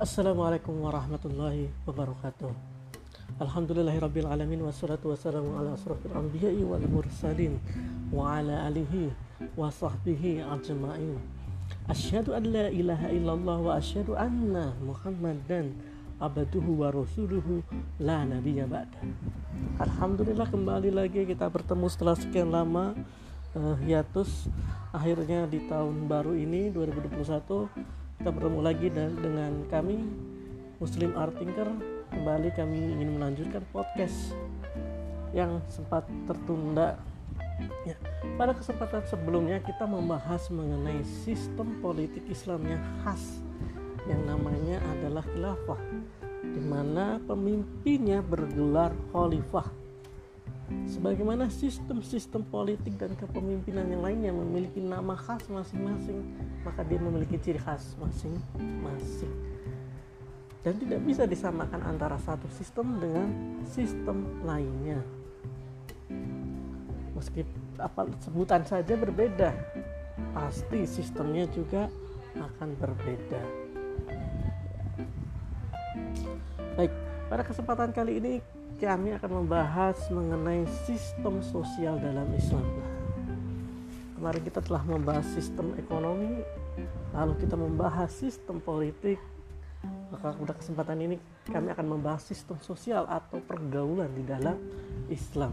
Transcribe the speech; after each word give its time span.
Assalamualaikum 0.00 0.80
warahmatullahi 0.80 1.68
wabarakatuh. 1.84 2.48
Alhamdulillahirabbil 3.36 4.32
alamin 4.32 4.64
wassalatu 4.64 5.12
wassalamu 5.12 5.52
ala 5.60 5.76
asrofil 5.76 6.16
anbiya'i 6.16 6.64
wal 6.64 6.80
mursalin 6.88 7.60
wa 8.08 8.40
ala 8.40 8.64
alihi 8.64 9.12
wa 9.60 9.68
sahbihi 9.68 10.40
ajma'in. 10.40 11.20
Asyhadu 11.84 12.32
an 12.32 12.48
la 12.48 12.72
ilaha 12.72 13.12
illallah 13.12 13.58
wa 13.60 13.76
asyhadu 13.76 14.16
anna 14.16 14.72
Muhammadan 14.80 15.76
abduhu 16.16 16.80
wa 16.80 16.88
rasuluhu 16.88 17.60
la 18.00 18.24
nabiyya 18.24 18.64
ba'da. 18.64 19.04
Alhamdulillah 19.84 20.48
kembali 20.48 20.96
lagi 20.96 21.28
kita 21.28 21.44
bertemu 21.52 21.92
setelah 21.92 22.16
sekian 22.16 22.48
lama 22.48 22.96
uh, 23.52 23.76
hiatus. 23.84 24.48
Akhirnya 24.96 25.44
di 25.44 25.60
tahun 25.68 26.08
baru 26.08 26.32
ini 26.40 26.72
2021 26.72 27.99
kita 28.20 28.36
bertemu 28.36 28.60
lagi 28.60 28.92
dengan 28.92 29.64
kami 29.72 30.04
Muslim 30.76 31.16
Art 31.16 31.40
Thinker. 31.40 31.72
Kembali 32.12 32.52
kami 32.52 32.92
ingin 32.92 33.16
melanjutkan 33.16 33.64
podcast 33.72 34.36
yang 35.32 35.64
sempat 35.72 36.04
tertunda. 36.28 37.00
Ya, 37.88 37.96
pada 38.36 38.52
kesempatan 38.52 39.08
sebelumnya 39.08 39.64
kita 39.64 39.88
membahas 39.88 40.52
mengenai 40.52 41.00
sistem 41.24 41.80
politik 41.80 42.20
Islam 42.28 42.60
yang 42.68 42.84
khas 43.00 43.40
yang 44.04 44.20
namanya 44.28 44.84
adalah 45.00 45.24
khilafah 45.24 45.80
di 46.44 46.60
mana 46.60 47.16
pemimpinnya 47.24 48.20
bergelar 48.20 48.92
khalifah 49.16 49.79
Sebagaimana 50.70 51.50
sistem-sistem 51.50 52.46
politik 52.46 52.94
dan 52.94 53.14
kepemimpinan 53.18 53.90
yang 53.90 54.02
lainnya 54.06 54.30
memiliki 54.30 54.78
nama 54.78 55.18
khas 55.18 55.42
masing-masing, 55.50 56.22
maka 56.62 56.86
dia 56.86 56.98
memiliki 57.02 57.38
ciri 57.42 57.58
khas 57.58 57.98
masing-masing. 57.98 59.34
Dan 60.60 60.76
tidak 60.78 61.00
bisa 61.02 61.24
disamakan 61.24 61.80
antara 61.82 62.20
satu 62.20 62.46
sistem 62.54 63.00
dengan 63.00 63.28
sistem 63.66 64.44
lainnya. 64.44 65.00
Meski 67.16 67.42
apa 67.80 68.06
sebutan 68.20 68.62
saja 68.62 68.94
berbeda, 68.94 69.50
pasti 70.36 70.84
sistemnya 70.84 71.48
juga 71.50 71.88
akan 72.36 72.68
berbeda. 72.78 73.42
Baik, 76.78 76.92
pada 77.26 77.42
kesempatan 77.42 77.90
kali 77.90 78.20
ini 78.20 78.34
kami 78.80 79.12
akan 79.12 79.44
membahas 79.44 80.08
mengenai 80.08 80.64
sistem 80.88 81.44
sosial 81.44 82.00
dalam 82.00 82.24
Islam. 82.32 82.64
Kemarin 84.16 84.40
kita 84.40 84.64
telah 84.64 84.80
membahas 84.88 85.28
sistem 85.36 85.76
ekonomi, 85.76 86.40
lalu 87.12 87.36
kita 87.44 87.60
membahas 87.60 88.08
sistem 88.08 88.56
politik. 88.56 89.20
Maka 90.08 90.32
pada 90.32 90.56
kesempatan 90.56 90.96
ini 90.96 91.16
kami 91.48 91.72
akan 91.76 91.86
membahas 91.92 92.24
sistem 92.24 92.56
sosial 92.64 93.04
atau 93.04 93.40
pergaulan 93.44 94.08
di 94.16 94.24
dalam 94.24 94.56
Islam 95.12 95.52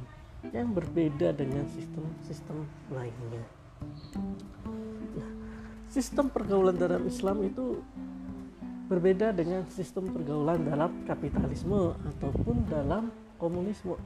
yang 0.56 0.72
berbeda 0.72 1.36
dengan 1.36 1.68
sistem-sistem 1.68 2.64
lainnya. 2.92 3.44
Nah, 5.16 5.32
sistem 5.92 6.32
pergaulan 6.32 6.76
dalam 6.80 7.04
Islam 7.08 7.44
itu 7.44 7.84
berbeda 8.88 9.36
dengan 9.36 9.68
sistem 9.68 10.08
pergaulan 10.16 10.64
dalam 10.64 11.04
kapitalisme 11.04 11.92
ataupun 12.08 12.64
dalam 12.72 13.12
komunisme 13.36 14.00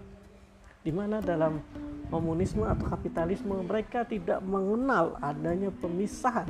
di 0.82 0.90
mana 0.90 1.22
dalam 1.22 1.62
komunisme 2.10 2.66
atau 2.66 2.90
kapitalisme 2.90 3.54
mereka 3.62 4.02
tidak 4.02 4.42
mengenal 4.42 5.14
adanya 5.22 5.70
pemisahan 5.70 6.50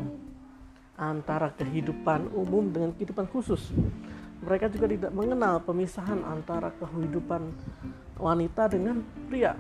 antara 0.95 1.51
kehidupan 1.51 2.31
umum 2.31 2.71
dengan 2.71 2.95
kehidupan 2.95 3.27
khusus. 3.27 3.75
Mereka 4.41 4.73
juga 4.73 4.89
tidak 4.89 5.11
mengenal 5.13 5.61
pemisahan 5.61 6.23
antara 6.25 6.73
kehidupan 6.79 7.51
wanita 8.17 8.71
dengan 8.71 9.03
pria. 9.29 9.53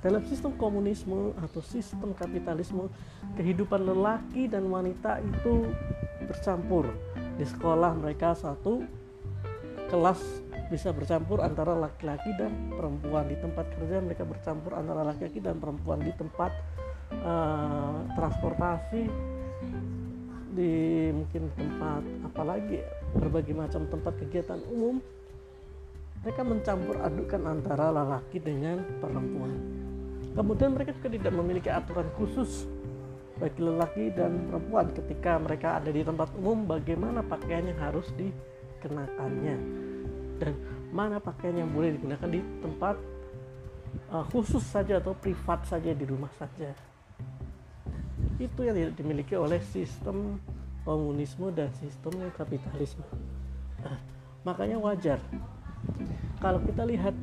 Dalam 0.00 0.24
sistem 0.24 0.56
komunisme 0.56 1.36
atau 1.36 1.60
sistem 1.60 2.16
kapitalisme 2.16 2.88
kehidupan 3.36 3.84
lelaki 3.84 4.48
dan 4.48 4.64
wanita 4.72 5.20
itu 5.20 5.68
bercampur 6.24 6.88
di 7.40 7.48
sekolah 7.48 7.96
mereka 7.96 8.36
satu 8.36 8.84
kelas 9.88 10.20
bisa 10.68 10.92
bercampur 10.92 11.40
antara 11.40 11.72
laki-laki 11.72 12.36
dan 12.36 12.52
perempuan. 12.76 13.24
Di 13.32 13.40
tempat 13.40 13.64
kerja 13.72 13.96
mereka 14.04 14.28
bercampur 14.28 14.76
antara 14.76 15.00
laki-laki 15.08 15.40
dan 15.40 15.56
perempuan. 15.56 16.04
Di 16.04 16.12
tempat 16.12 16.52
uh, 17.24 18.04
transportasi 18.12 19.02
di 20.52 20.72
mungkin 21.16 21.48
tempat 21.56 22.02
apalagi 22.28 22.84
berbagai 23.16 23.54
macam 23.56 23.88
tempat 23.88 24.18
kegiatan 24.20 24.60
umum 24.68 25.00
mereka 26.20 26.42
mencampur 26.44 27.00
adukan 27.00 27.42
antara 27.48 27.88
lelaki 27.88 28.36
dengan 28.36 28.84
perempuan. 29.00 29.56
Kemudian 30.36 30.76
mereka 30.76 30.92
juga 30.92 31.08
tidak 31.08 31.32
memiliki 31.32 31.72
aturan 31.72 32.06
khusus 32.20 32.68
bagi 33.40 33.60
lelaki 33.64 34.12
dan 34.12 34.52
perempuan 34.52 34.92
ketika 34.92 35.40
mereka 35.40 35.80
ada 35.80 35.88
di 35.88 36.04
tempat 36.04 36.28
umum 36.36 36.68
bagaimana 36.68 37.24
pakaian 37.24 37.64
yang 37.64 37.80
harus 37.80 38.04
dikenakannya? 38.20 39.56
Dan 40.36 40.52
mana 40.92 41.16
pakaian 41.16 41.56
yang 41.56 41.72
boleh 41.72 41.96
digunakan 41.96 42.28
di 42.28 42.44
tempat 42.60 43.00
uh, 44.12 44.24
khusus 44.28 44.60
saja 44.60 45.00
atau 45.00 45.16
privat 45.16 45.64
saja 45.64 45.96
di 45.96 46.04
rumah 46.04 46.28
saja? 46.36 46.76
Itu 48.36 48.60
yang 48.60 48.76
dimiliki 48.92 49.32
oleh 49.32 49.64
sistem 49.72 50.36
komunisme 50.84 51.48
dan 51.56 51.72
sistem 51.80 52.20
kapitalisme. 52.36 53.04
Nah, 53.80 53.96
makanya 54.44 54.76
wajar. 54.76 55.20
Kalau 56.40 56.60
kita 56.60 56.84
lihat 56.84 57.16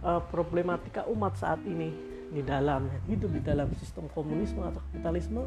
uh, 0.00 0.20
problematika 0.32 1.04
umat 1.12 1.36
saat 1.36 1.60
ini 1.68 2.11
di 2.32 2.40
dalam 2.40 2.88
hidup 3.06 3.28
di 3.28 3.42
dalam 3.44 3.68
sistem 3.76 4.08
komunisme 4.16 4.64
atau 4.64 4.80
kapitalisme 4.88 5.44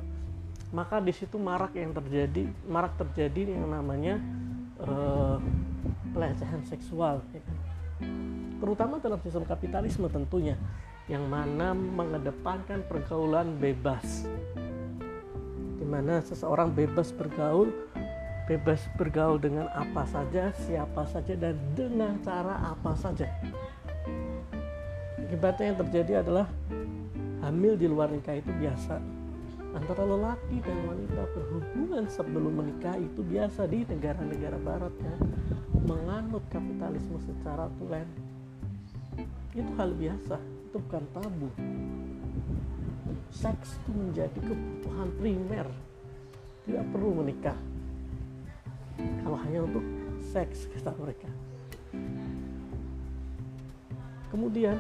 maka 0.70 1.02
di 1.02 1.14
situ 1.14 1.42
marak 1.42 1.74
yang 1.74 1.92
terjadi 1.98 2.46
marak 2.70 2.94
terjadi 3.02 3.58
yang 3.58 3.66
namanya 3.74 4.22
uh, 4.86 5.42
pelecehan 6.14 6.62
seksual 6.70 7.26
ya 7.34 7.42
kan? 7.42 7.58
terutama 8.62 9.02
dalam 9.02 9.18
sistem 9.26 9.44
kapitalisme 9.50 10.06
tentunya 10.14 10.56
yang 11.06 11.26
mana 11.26 11.74
mengedepankan 11.74 12.82
pergaulan 12.86 13.58
bebas 13.58 14.26
di 15.78 15.86
mana 15.86 16.22
seseorang 16.22 16.74
bebas 16.74 17.14
bergaul 17.14 17.70
bebas 18.46 18.82
bergaul 18.98 19.42
dengan 19.42 19.70
apa 19.74 20.06
saja 20.06 20.54
siapa 20.66 21.06
saja 21.10 21.34
dan 21.34 21.58
dengan 21.74 22.18
cara 22.22 22.74
apa 22.74 22.94
saja 22.94 23.26
akibatnya 25.18 25.74
yang 25.74 25.80
terjadi 25.82 26.14
adalah 26.22 26.46
hamil 27.46 27.78
di 27.78 27.86
luar 27.86 28.10
nikah 28.10 28.42
itu 28.42 28.50
biasa. 28.58 28.98
Antara 29.78 30.02
lelaki 30.02 30.58
dan 30.66 30.78
wanita 30.88 31.24
berhubungan 31.36 32.04
sebelum 32.10 32.58
menikah 32.58 32.98
itu 32.98 33.22
biasa 33.22 33.70
di 33.70 33.86
negara-negara 33.86 34.58
barat 34.58 34.94
ya. 34.98 35.16
Menganut 35.86 36.42
kapitalisme 36.50 37.22
secara 37.22 37.70
tulen 37.78 38.10
itu 39.54 39.72
hal 39.78 39.94
biasa 39.94 40.36
itu 40.42 40.78
bukan 40.82 41.04
tabu. 41.14 41.50
Seks 43.30 43.78
itu 43.78 43.92
menjadi 43.94 44.40
kebutuhan 44.42 45.10
primer. 45.22 45.68
Tidak 46.66 46.86
perlu 46.90 47.22
menikah. 47.22 47.56
Kalau 48.98 49.38
hanya 49.38 49.60
untuk 49.70 49.86
seks 50.34 50.66
kata 50.74 50.98
mereka. 50.98 51.30
Kemudian 54.34 54.76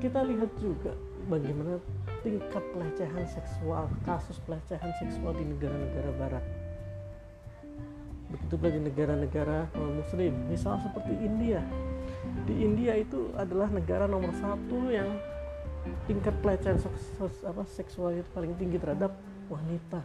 kita 0.00 0.24
lihat 0.24 0.48
juga 0.56 0.96
bagaimana 1.28 1.76
tingkat 2.24 2.64
pelecehan 2.72 3.24
seksual 3.28 3.84
kasus 4.08 4.40
pelecehan 4.48 4.88
seksual 4.96 5.36
di 5.36 5.44
negara-negara 5.44 6.10
barat. 6.16 6.44
Begitu 8.32 8.54
di 8.56 8.80
negara-negara 8.88 9.68
muslim. 9.76 10.32
Misal 10.48 10.80
seperti 10.80 11.12
India. 11.20 11.60
Di 12.48 12.64
India 12.64 12.96
itu 12.96 13.28
adalah 13.36 13.68
negara 13.68 14.08
nomor 14.08 14.32
satu 14.40 14.88
yang 14.88 15.20
tingkat 16.08 16.32
pelecehan 16.40 16.80
seksual, 16.80 17.28
seksual 17.68 18.10
itu 18.16 18.28
paling 18.32 18.56
tinggi 18.56 18.80
terhadap 18.80 19.12
wanita. 19.52 20.00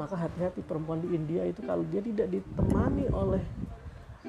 Maka 0.00 0.16
hati-hati 0.16 0.64
perempuan 0.64 1.04
di 1.04 1.14
India 1.14 1.46
itu 1.46 1.62
kalau 1.62 1.84
dia 1.86 2.02
tidak 2.02 2.32
ditemani 2.32 3.06
oleh 3.12 3.42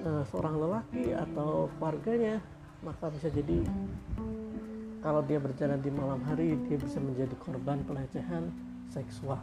uh, 0.03 0.23
seorang 0.29 0.55
lelaki 0.59 1.15
atau 1.15 1.71
keluarganya 1.77 2.37
maka 2.81 3.13
bisa 3.13 3.29
jadi 3.29 3.61
kalau 5.01 5.25
dia 5.25 5.41
berjalan 5.41 5.81
di 5.81 5.89
malam 5.89 6.21
hari 6.29 6.53
dia 6.69 6.77
bisa 6.77 7.01
menjadi 7.01 7.33
korban 7.41 7.81
pelecehan 7.85 8.53
seksual. 8.93 9.41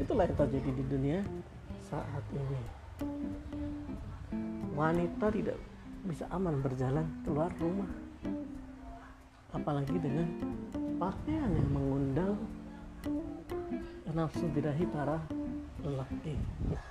Itulah 0.00 0.24
yang 0.24 0.38
terjadi 0.40 0.70
di 0.72 0.84
dunia 0.88 1.20
saat 1.84 2.24
ini. 2.32 2.60
Wanita 4.72 5.28
tidak 5.28 5.60
bisa 6.08 6.24
aman 6.32 6.64
berjalan 6.64 7.04
keluar 7.28 7.52
rumah. 7.60 7.92
Apalagi 9.52 10.00
dengan 10.00 10.26
pakaian 10.96 11.52
yang 11.52 11.68
mengundang 11.76 12.40
nafsu 14.10 14.48
birahi 14.50 14.88
para 14.90 15.22
lelaki. 15.82 16.34
Nah, 16.68 16.84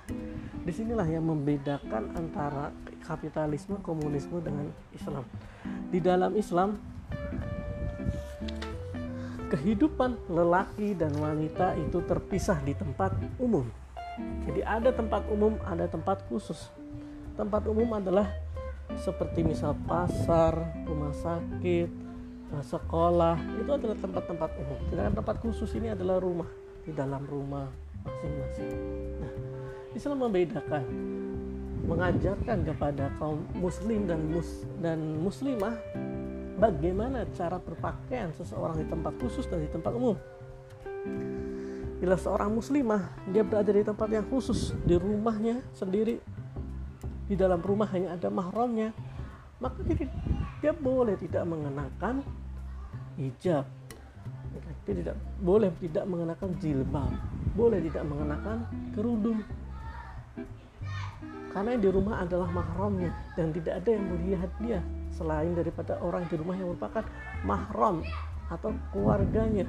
di 0.66 0.72
sinilah 0.74 1.06
yang 1.06 1.24
membedakan 1.26 2.14
antara 2.14 2.74
kapitalisme, 3.04 3.78
komunisme 3.82 4.38
dengan 4.42 4.70
Islam. 4.94 5.24
Di 5.90 5.98
dalam 5.98 6.34
Islam, 6.36 6.78
kehidupan 9.50 10.30
lelaki 10.30 10.94
dan 10.94 11.10
wanita 11.18 11.74
itu 11.80 11.98
terpisah 12.06 12.62
di 12.62 12.76
tempat 12.76 13.14
umum. 13.42 13.66
Jadi 14.46 14.60
ada 14.62 14.94
tempat 14.94 15.26
umum, 15.32 15.58
ada 15.66 15.90
tempat 15.90 16.22
khusus. 16.30 16.70
Tempat 17.34 17.66
umum 17.66 17.88
adalah 17.96 18.30
seperti 19.00 19.42
misal 19.42 19.74
pasar, 19.86 20.54
rumah 20.84 21.14
sakit, 21.14 21.88
sekolah, 22.62 23.38
itu 23.58 23.70
adalah 23.70 23.96
tempat-tempat 23.96 24.50
umum. 24.60 24.78
Sedangkan 24.90 25.14
tempat 25.22 25.36
khusus 25.40 25.70
ini 25.78 25.94
adalah 25.94 26.18
rumah, 26.18 26.50
di 26.84 26.92
dalam 26.92 27.22
rumah 27.26 27.89
masing-masing. 28.04 28.72
Nah, 29.20 29.32
Islam 29.96 30.16
membedakan 30.24 30.84
mengajarkan 31.80 32.58
kepada 32.62 33.08
kaum 33.16 33.40
muslim 33.56 34.04
dan 34.04 34.20
mus 34.28 34.68
dan 34.78 35.00
muslimah 35.24 35.74
bagaimana 36.60 37.24
cara 37.32 37.56
berpakaian 37.56 38.30
seseorang 38.36 38.84
di 38.84 38.86
tempat 38.86 39.16
khusus 39.16 39.48
dan 39.48 39.64
di 39.64 39.70
tempat 39.72 39.92
umum. 39.96 40.14
Bila 42.00 42.16
seorang 42.16 42.52
muslimah 42.52 43.12
dia 43.32 43.44
berada 43.44 43.72
di 43.72 43.84
tempat 43.84 44.08
yang 44.12 44.24
khusus 44.28 44.76
di 44.84 44.96
rumahnya 44.96 45.64
sendiri 45.72 46.20
di 47.28 47.34
dalam 47.36 47.60
rumah 47.60 47.88
hanya 47.92 48.16
ada 48.16 48.28
mahramnya 48.28 48.92
maka 49.60 49.84
dia, 49.84 50.08
dia 50.64 50.72
boleh 50.72 51.14
tidak 51.20 51.44
mengenakan 51.44 52.24
hijab 53.20 53.68
dia 54.88 54.94
tidak 54.96 55.16
boleh 55.38 55.70
tidak 55.78 56.04
mengenakan 56.08 56.50
jilbab 56.58 57.12
boleh 57.60 57.80
tidak 57.84 58.04
mengenakan 58.08 58.64
kerudung. 58.96 59.44
Karena 61.52 61.76
di 61.76 61.88
rumah 61.92 62.24
adalah 62.24 62.48
mahramnya 62.48 63.12
dan 63.36 63.52
tidak 63.52 63.84
ada 63.84 63.90
yang 63.92 64.04
melihat 64.16 64.50
dia 64.64 64.80
selain 65.12 65.52
daripada 65.52 66.00
orang 66.00 66.24
di 66.32 66.40
rumah 66.40 66.56
yang 66.56 66.72
merupakan 66.72 67.04
mahram 67.44 68.00
atau 68.48 68.72
keluarganya 68.96 69.68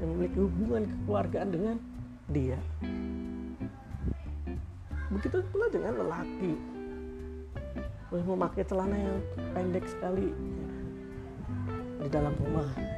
yang 0.00 0.08
memiliki 0.16 0.40
hubungan 0.40 0.88
kekeluargaan 0.88 1.48
dengan 1.52 1.76
dia. 2.32 2.58
Begitu 5.12 5.44
pula 5.52 5.68
dengan 5.68 6.00
lelaki. 6.00 6.52
Boleh 8.08 8.24
memakai 8.24 8.64
celana 8.64 8.96
yang 8.96 9.18
pendek 9.52 9.84
sekali 9.84 10.32
di 11.98 12.08
dalam 12.08 12.32
rumah. 12.40 12.97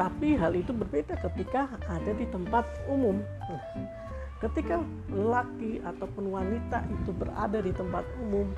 Tapi 0.00 0.32
hal 0.32 0.56
itu 0.56 0.72
berbeda 0.72 1.12
ketika 1.20 1.68
ada 1.84 2.16
di 2.16 2.24
tempat 2.32 2.64
umum. 2.88 3.20
ketika 4.40 4.80
laki 5.12 5.84
ataupun 5.84 6.32
wanita 6.32 6.80
itu 6.88 7.12
berada 7.12 7.60
di 7.60 7.76
tempat 7.76 8.08
umum, 8.24 8.48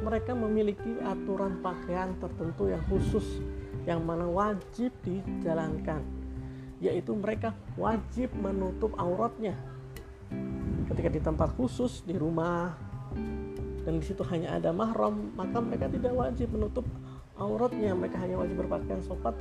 mereka 0.00 0.32
memiliki 0.32 0.96
aturan 1.04 1.60
pakaian 1.60 2.16
tertentu 2.16 2.72
yang 2.72 2.80
khusus 2.88 3.44
yang 3.84 4.00
mana 4.00 4.24
wajib 4.24 4.88
dijalankan, 5.04 6.00
yaitu 6.80 7.12
mereka 7.12 7.52
wajib 7.76 8.32
menutup 8.40 8.96
auratnya. 8.96 9.52
Ketika 10.88 11.12
di 11.12 11.20
tempat 11.20 11.52
khusus 11.52 12.00
di 12.08 12.16
rumah 12.16 12.72
dan 13.84 14.00
di 14.00 14.04
situ 14.08 14.24
hanya 14.24 14.56
ada 14.56 14.72
mahram 14.72 15.36
maka 15.36 15.60
mereka 15.60 15.92
tidak 15.92 16.16
wajib 16.16 16.48
menutup 16.48 16.88
auratnya. 17.36 17.92
Mereka 17.92 18.16
hanya 18.24 18.40
wajib 18.40 18.56
berpakaian 18.56 19.04
sopat 19.04 19.36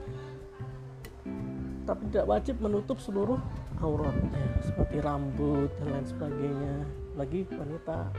tapi 1.90 2.06
tidak 2.14 2.30
wajib 2.30 2.56
menutup 2.62 3.02
seluruh 3.02 3.42
auratnya 3.82 4.46
seperti 4.62 5.02
rambut 5.02 5.74
dan 5.82 5.88
lain 5.90 6.06
sebagainya. 6.06 6.76
Lagi 7.18 7.50
wanita 7.50 8.14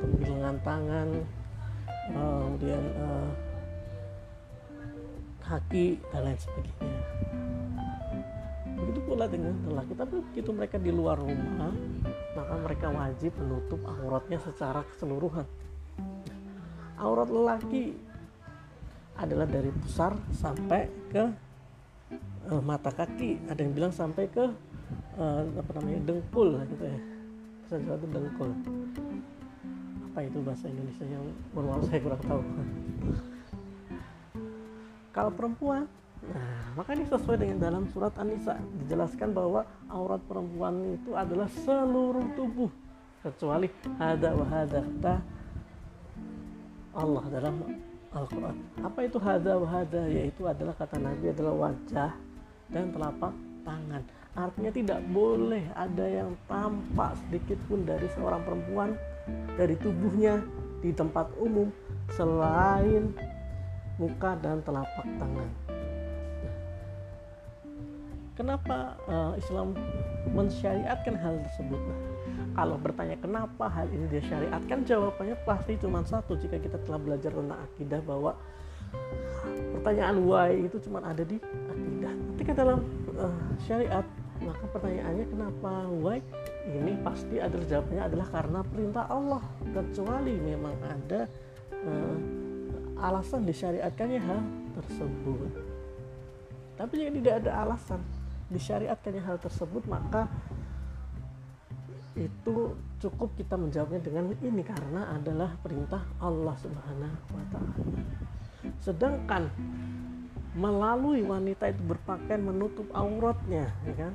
penggilingan 0.00 0.56
tangan 0.64 1.08
kemudian 2.08 2.84
uh, 2.96 3.30
kaki 5.44 6.00
dan 6.08 6.32
lain 6.32 6.40
sebagainya. 6.40 7.00
Begitu 8.78 9.00
pula 9.04 9.28
dengan 9.28 9.52
lelaki 9.68 9.92
tapi 9.92 10.24
begitu 10.32 10.50
mereka 10.56 10.80
di 10.80 10.88
luar 10.88 11.20
rumah 11.20 11.68
maka 12.32 12.54
mereka 12.56 12.88
wajib 12.88 13.36
menutup 13.36 13.84
auratnya 13.84 14.40
secara 14.40 14.80
keseluruhan. 14.88 15.44
Aurat 16.96 17.28
lelaki 17.28 17.92
adalah 19.18 19.44
dari 19.44 19.68
pusar 19.74 20.16
sampai 20.32 20.88
ke 21.12 21.47
uh, 22.50 22.62
mata 22.64 22.90
kaki 22.92 23.38
ada 23.48 23.60
yang 23.60 23.72
bilang 23.76 23.92
sampai 23.92 24.28
ke 24.28 24.44
uh, 25.20 25.42
apa 25.44 25.70
namanya 25.78 26.00
dengkul 26.08 26.56
gitu 26.64 26.84
ya 26.84 27.00
sesuatu 27.68 28.04
dengkul 28.08 28.50
apa 30.12 30.18
itu 30.24 30.38
bahasa 30.42 30.66
Indonesia 30.66 31.04
yang 31.06 31.24
berwal 31.52 31.80
saya 31.84 32.00
kurang 32.00 32.22
tahu 32.24 32.42
kalau 35.16 35.30
perempuan 35.32 35.84
Nah, 36.18 36.74
maka 36.76 36.98
ini 36.98 37.06
sesuai 37.06 37.38
dengan 37.40 37.58
dalam 37.62 37.84
surat 37.94 38.12
An-Nisa 38.18 38.58
dijelaskan 38.84 39.32
bahwa 39.32 39.62
aurat 39.88 40.20
perempuan 40.26 40.98
itu 40.98 41.14
adalah 41.14 41.46
seluruh 41.62 42.26
tubuh 42.34 42.68
kecuali 43.22 43.70
hada 43.96 44.34
wa 44.34 44.46
hada 44.50 44.82
Allah 46.92 47.24
dalam 47.30 47.54
Al-Quran. 48.10 48.56
Apa 48.82 48.98
itu 49.06 49.16
hada 49.22 49.56
wa? 49.56 49.68
Yaitu 50.10 50.42
adalah 50.44 50.74
kata 50.74 50.98
Nabi 50.98 51.30
adalah 51.30 51.54
wajah 51.54 52.12
dan 52.72 52.92
telapak 52.92 53.32
tangan. 53.64 54.02
Artinya 54.38 54.70
tidak 54.70 55.00
boleh 55.10 55.64
ada 55.74 56.06
yang 56.06 56.30
tampak 56.46 57.18
sedikit 57.26 57.58
pun 57.66 57.82
dari 57.82 58.06
seorang 58.14 58.40
perempuan 58.46 58.94
dari 59.58 59.74
tubuhnya 59.82 60.40
di 60.78 60.94
tempat 60.94 61.26
umum 61.42 61.68
selain 62.14 63.12
muka 63.98 64.38
dan 64.38 64.62
telapak 64.62 65.06
tangan. 65.18 65.50
Kenapa 68.38 68.94
uh, 69.10 69.34
Islam 69.34 69.74
mensyariatkan 70.30 71.18
hal 71.18 71.42
tersebut? 71.42 71.74
Nah, 71.74 71.98
kalau 72.54 72.78
bertanya 72.78 73.18
kenapa 73.18 73.66
hal 73.66 73.90
ini 73.90 74.06
dia 74.06 74.22
syariatkan, 74.22 74.86
jawabannya 74.86 75.34
pasti 75.42 75.74
cuma 75.82 76.06
satu. 76.06 76.38
Jika 76.38 76.62
kita 76.62 76.78
telah 76.86 77.02
belajar 77.02 77.34
tentang 77.34 77.58
akidah 77.58 77.98
bahwa 77.98 78.38
pertanyaan 79.74 80.22
why 80.22 80.54
itu 80.54 80.78
cuma 80.86 81.02
ada 81.02 81.26
di 81.26 81.42
akidah. 81.42 82.27
Ketika 82.48 82.64
dalam 82.64 82.80
uh, 83.20 83.44
syariat, 83.68 84.06
maka 84.40 84.64
pertanyaannya 84.72 85.26
kenapa 85.28 85.84
why 86.00 86.16
ini 86.64 86.96
pasti 87.04 87.36
adalah 87.36 87.68
jawabannya 87.68 88.02
adalah 88.08 88.28
karena 88.32 88.60
perintah 88.64 89.04
Allah. 89.04 89.44
Kecuali 89.68 90.32
memang 90.40 90.72
ada 90.80 91.28
uh, 91.84 92.16
alasan 93.04 93.44
disyariatkannya 93.44 94.20
hal 94.24 94.40
tersebut. 94.80 95.52
Tapi 96.80 96.92
jika 96.96 97.10
tidak 97.20 97.34
ada 97.44 97.50
alasan, 97.68 98.00
disyariatkannya 98.48 99.22
hal 99.28 99.36
tersebut 99.44 99.84
maka 99.84 100.24
itu 102.16 102.80
cukup 102.96 103.28
kita 103.36 103.60
menjawabnya 103.60 104.00
dengan 104.00 104.32
ini 104.40 104.64
karena 104.64 105.20
adalah 105.20 105.52
perintah 105.60 106.00
Allah 106.16 106.56
Subhanahu 106.56 107.28
wa 107.28 107.44
taala. 107.52 107.76
Sedangkan 108.80 109.52
melalui 110.58 111.22
wanita 111.22 111.70
itu 111.70 111.82
berpakaian 111.86 112.42
menutup 112.42 112.90
auratnya, 112.90 113.70
ya 113.86 113.94
kan? 113.94 114.12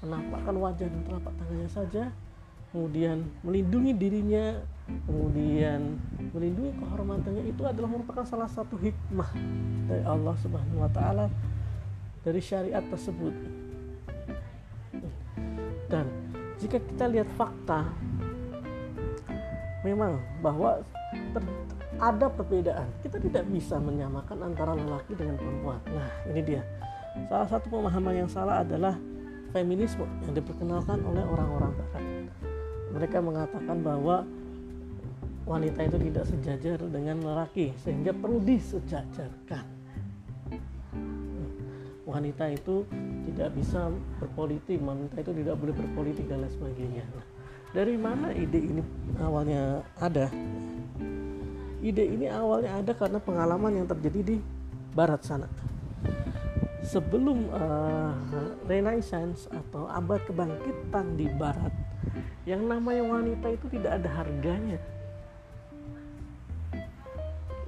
Menampakkan 0.00 0.56
wajah 0.56 0.88
dan 0.88 1.02
telapak 1.04 1.32
tangannya 1.36 1.68
saja, 1.68 2.04
kemudian 2.72 3.28
melindungi 3.44 3.92
dirinya, 3.92 4.64
kemudian 5.06 6.00
melindungi 6.32 6.72
kehormatannya 6.80 7.44
itu 7.46 7.62
adalah 7.68 7.88
merupakan 7.92 8.24
salah 8.24 8.48
satu 8.48 8.74
hikmah 8.80 9.30
dari 9.86 10.02
Allah 10.08 10.34
Subhanahu 10.40 10.82
wa 10.82 10.90
taala 10.90 11.28
dari 12.22 12.40
syariat 12.42 12.82
tersebut 12.86 13.34
dan 15.90 16.06
jika 16.56 16.78
kita 16.80 17.04
lihat 17.10 17.28
fakta 17.34 17.84
memang 19.82 20.16
bahwa 20.40 20.80
ada 22.02 22.26
perbedaan. 22.26 22.90
Kita 22.98 23.22
tidak 23.22 23.46
bisa 23.46 23.78
menyamakan 23.78 24.50
antara 24.50 24.74
lelaki 24.74 25.14
dengan 25.14 25.38
perempuan. 25.38 25.78
Nah 25.86 26.10
ini 26.26 26.42
dia. 26.42 26.62
Salah 27.30 27.46
satu 27.46 27.70
pemahaman 27.70 28.26
yang 28.26 28.30
salah 28.30 28.66
adalah 28.66 28.98
feminisme 29.54 30.02
yang 30.26 30.34
diperkenalkan 30.34 30.98
oleh 31.06 31.22
orang-orang 31.22 31.70
barat. 31.78 32.04
Mereka 32.92 33.18
mengatakan 33.22 33.78
bahwa 33.86 34.26
wanita 35.46 35.80
itu 35.86 35.96
tidak 36.10 36.24
sejajar 36.26 36.78
dengan 36.90 37.22
lelaki 37.22 37.70
sehingga 37.86 38.10
perlu 38.10 38.42
disejajarkan. 38.42 39.64
Wanita 42.02 42.50
itu 42.50 42.82
tidak 43.30 43.54
bisa 43.54 43.88
berpolitik, 44.18 44.82
wanita 44.82 45.22
itu 45.22 45.32
tidak 45.38 45.54
boleh 45.54 45.74
berpolitik 45.78 46.26
dan 46.26 46.42
lain 46.42 46.50
sebagainya. 46.50 47.04
Nah, 47.14 47.26
dari 47.72 47.96
mana 47.96 48.34
ide 48.34 48.58
ini 48.58 48.82
awalnya 49.22 49.80
ada? 50.02 50.28
Ide 51.82 52.06
ini 52.06 52.30
awalnya 52.30 52.78
ada 52.78 52.94
karena 52.94 53.18
pengalaman 53.18 53.82
yang 53.82 53.86
terjadi 53.90 54.22
di 54.22 54.36
barat 54.94 55.26
sana. 55.26 55.50
sebelum 56.82 57.46
uh, 57.54 58.12
Renaissance 58.66 59.46
atau 59.48 59.86
abad 59.86 60.18
kebangkitan 60.26 61.14
di 61.14 61.30
Barat, 61.38 61.70
yang 62.42 62.66
namanya 62.66 63.06
wanita 63.06 63.54
itu 63.54 63.66
tidak 63.70 64.02
ada 64.02 64.10
harganya. 64.10 64.78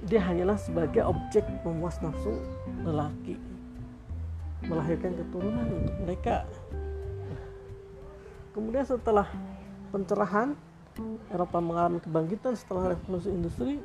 Dia 0.05 0.21
hanyalah 0.21 0.59
sebagai 0.59 1.01
objek 1.01 1.41
memuas 1.65 1.97
nafsu 2.03 2.37
lelaki, 2.85 3.39
melahirkan 4.67 5.17
keturunan 5.17 5.65
untuk 5.65 5.95
mereka. 6.05 6.45
Kemudian 8.53 8.85
setelah 8.85 9.27
pencerahan, 9.89 10.53
Eropa 11.27 11.59
mengalami 11.59 11.99
kebangkitan 11.99 12.55
setelah 12.55 12.95
revolusi 12.95 13.27
industri, 13.27 13.83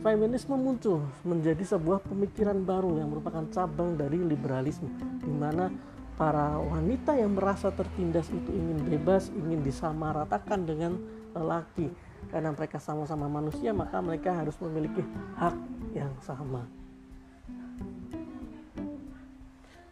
feminisme 0.00 0.56
muncul 0.56 1.04
menjadi 1.26 1.76
sebuah 1.76 2.00
pemikiran 2.06 2.62
baru 2.64 2.96
yang 2.96 3.12
merupakan 3.12 3.44
cabang 3.52 3.98
dari 3.98 4.16
liberalisme 4.22 4.88
di 5.20 5.32
mana 5.32 5.68
para 6.16 6.56
wanita 6.56 7.12
yang 7.18 7.36
merasa 7.36 7.68
tertindas 7.74 8.32
itu 8.32 8.48
ingin 8.54 8.88
bebas, 8.88 9.28
ingin 9.36 9.60
disamaratakan 9.60 10.64
dengan 10.64 10.96
lelaki. 11.36 11.92
Karena 12.32 12.50
mereka 12.50 12.80
sama-sama 12.80 13.28
manusia 13.28 13.70
maka 13.76 14.00
mereka 14.00 14.32
harus 14.32 14.56
memiliki 14.64 15.04
hak 15.36 15.54
yang 15.92 16.10
sama. 16.24 16.64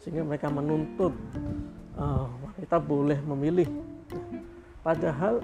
Sehingga 0.01 0.25
mereka 0.25 0.49
menuntut 0.49 1.13
uh, 1.97 2.27
wanita 2.27 2.77
boleh 2.81 3.19
memilih 3.23 3.69
padahal 4.85 5.41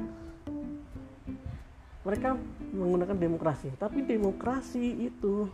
mereka 2.04 2.36
menggunakan 2.72 3.16
demokrasi. 3.16 3.72
Tapi 3.80 4.04
demokrasi 4.04 5.10
itu 5.10 5.48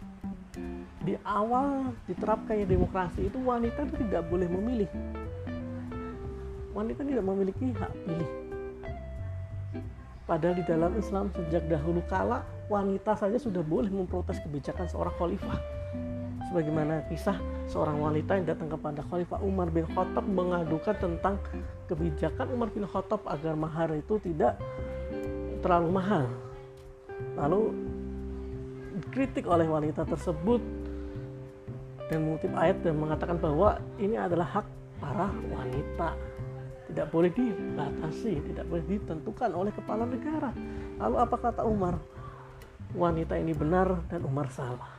di 1.06 1.14
awal 1.22 1.94
diterapkannya 2.10 2.66
demokrasi 2.66 3.30
itu 3.30 3.38
wanita 3.38 3.86
itu 3.86 3.94
tidak 4.06 4.26
boleh 4.26 4.48
memilih. 4.50 4.90
Wanita 6.74 7.02
tidak 7.06 7.24
memiliki 7.24 7.72
hak 7.72 7.92
pilih. 8.04 8.30
Padahal 10.26 10.58
di 10.58 10.64
dalam 10.66 10.92
Islam 10.98 11.30
sejak 11.30 11.70
dahulu 11.70 12.02
kala 12.10 12.42
wanita 12.66 13.14
saja 13.14 13.38
sudah 13.38 13.62
boleh 13.62 13.88
memprotes 13.88 14.42
kebijakan 14.42 14.90
seorang 14.90 15.14
khalifah. 15.14 15.58
Sebagaimana 16.50 17.06
kisah 17.06 17.38
seorang 17.66 17.98
wanita 17.98 18.38
yang 18.38 18.46
datang 18.46 18.70
kepada 18.70 19.02
Khalifah 19.06 19.42
Umar 19.42 19.68
bin 19.74 19.86
Khattab 19.90 20.22
mengadukan 20.26 20.94
tentang 20.98 21.38
kebijakan 21.90 22.46
Umar 22.54 22.70
bin 22.70 22.86
Khattab 22.86 23.26
agar 23.26 23.58
mahar 23.58 23.90
itu 23.94 24.18
tidak 24.22 24.58
terlalu 25.62 25.88
mahal. 25.90 26.24
Lalu 27.34 27.60
dikritik 29.02 29.44
oleh 29.50 29.66
wanita 29.66 30.06
tersebut 30.06 30.62
dan 32.06 32.22
mengutip 32.22 32.54
ayat 32.54 32.78
dan 32.86 32.94
mengatakan 32.96 33.36
bahwa 33.36 33.82
ini 33.98 34.14
adalah 34.14 34.62
hak 34.62 34.66
para 35.02 35.28
wanita 35.52 36.16
tidak 36.86 37.12
boleh 37.12 37.28
dibatasi, 37.34 38.40
tidak 38.46 38.64
boleh 38.72 38.84
ditentukan 38.88 39.50
oleh 39.52 39.74
kepala 39.74 40.08
negara. 40.08 40.54
Lalu 40.96 41.16
apa 41.18 41.36
kata 41.36 41.66
Umar? 41.66 42.00
Wanita 42.96 43.36
ini 43.36 43.52
benar 43.52 44.06
dan 44.08 44.24
Umar 44.24 44.48
salah. 44.48 44.95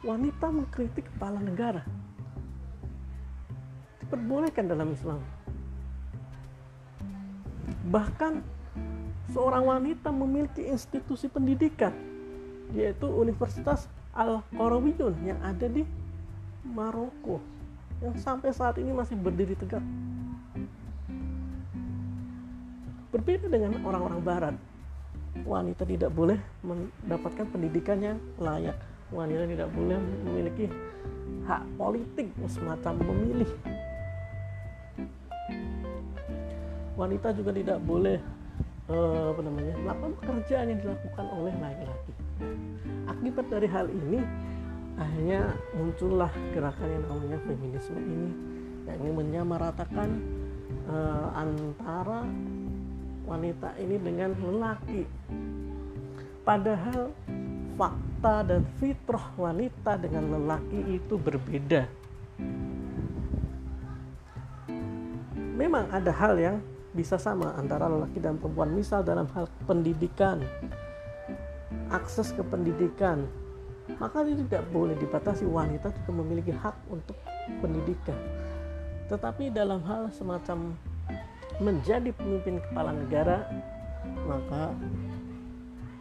Wanita 0.00 0.48
mengkritik 0.48 1.04
kepala 1.12 1.36
negara. 1.44 1.84
Diperbolehkan 4.00 4.64
dalam 4.64 4.96
Islam. 4.96 5.20
Bahkan 7.92 8.40
seorang 9.30 9.64
wanita 9.68 10.08
memiliki 10.08 10.64
institusi 10.66 11.28
pendidikan 11.28 11.92
yaitu 12.70 13.06
Universitas 13.10 13.90
Al-Qarawiyun 14.14 15.14
yang 15.26 15.38
ada 15.42 15.66
di 15.66 15.82
Maroko 16.66 17.42
yang 18.00 18.16
sampai 18.16 18.50
saat 18.56 18.80
ini 18.80 18.90
masih 18.96 19.16
berdiri 19.20 19.52
tegak. 19.52 19.84
Berbeda 23.10 23.50
dengan 23.50 23.76
orang-orang 23.84 24.20
barat, 24.22 24.54
wanita 25.44 25.84
tidak 25.84 26.14
boleh 26.14 26.38
mendapatkan 26.64 27.46
pendidikan 27.50 27.98
yang 28.00 28.18
layak. 28.40 28.78
Wanita 29.10 29.42
tidak 29.46 29.68
boleh 29.74 29.98
memiliki 30.26 30.66
hak 31.46 31.62
politik 31.74 32.30
semacam 32.46 32.94
memilih. 33.02 33.50
Wanita 36.94 37.34
juga 37.34 37.50
tidak 37.50 37.78
boleh 37.82 38.22
uh, 38.86 39.32
apa 39.34 39.40
namanya 39.42 39.74
melakukan 39.82 40.12
pekerjaan 40.20 40.66
yang 40.70 40.80
dilakukan 40.84 41.26
oleh 41.32 41.54
laki-laki. 41.58 42.12
Akibat 43.08 43.46
dari 43.50 43.68
hal 43.68 43.86
ini 43.90 44.20
akhirnya 45.00 45.56
muncullah 45.74 46.30
gerakan 46.52 46.88
yang 46.92 47.04
namanya 47.08 47.38
feminisme 47.48 47.96
ini 47.96 48.30
ingin 48.90 49.14
menyamaratakan 49.14 50.08
uh, 50.90 51.28
antara 51.38 52.26
wanita 53.24 53.70
ini 53.78 53.96
dengan 54.02 54.34
lelaki. 54.42 55.06
Padahal 56.42 57.14
fakta 57.74 58.46
dan 58.46 58.62
fitrah 58.78 59.32
wanita 59.36 59.98
dengan 60.00 60.38
lelaki 60.38 61.00
itu 61.00 61.14
berbeda. 61.18 61.86
Memang 65.60 65.92
ada 65.92 66.08
hal 66.10 66.40
yang 66.40 66.56
bisa 66.96 67.20
sama 67.20 67.54
antara 67.54 67.86
lelaki 67.86 68.18
dan 68.18 68.40
perempuan. 68.40 68.72
Misal 68.72 69.04
dalam 69.04 69.28
hal 69.36 69.46
pendidikan 69.68 70.40
akses 71.90 72.30
ke 72.30 72.42
pendidikan 72.46 73.26
maka 73.98 74.22
itu 74.22 74.46
tidak 74.46 74.64
boleh 74.70 74.94
dibatasi. 74.98 75.42
Wanita 75.46 75.90
juga 75.90 76.10
memiliki 76.22 76.54
hak 76.54 76.76
untuk 76.86 77.18
pendidikan. 77.58 78.16
Tetapi 79.10 79.50
dalam 79.50 79.82
hal 79.82 80.14
semacam 80.14 80.78
menjadi 81.58 82.14
pemimpin 82.14 82.62
kepala 82.62 82.94
negara 82.94 83.44
maka 84.24 84.72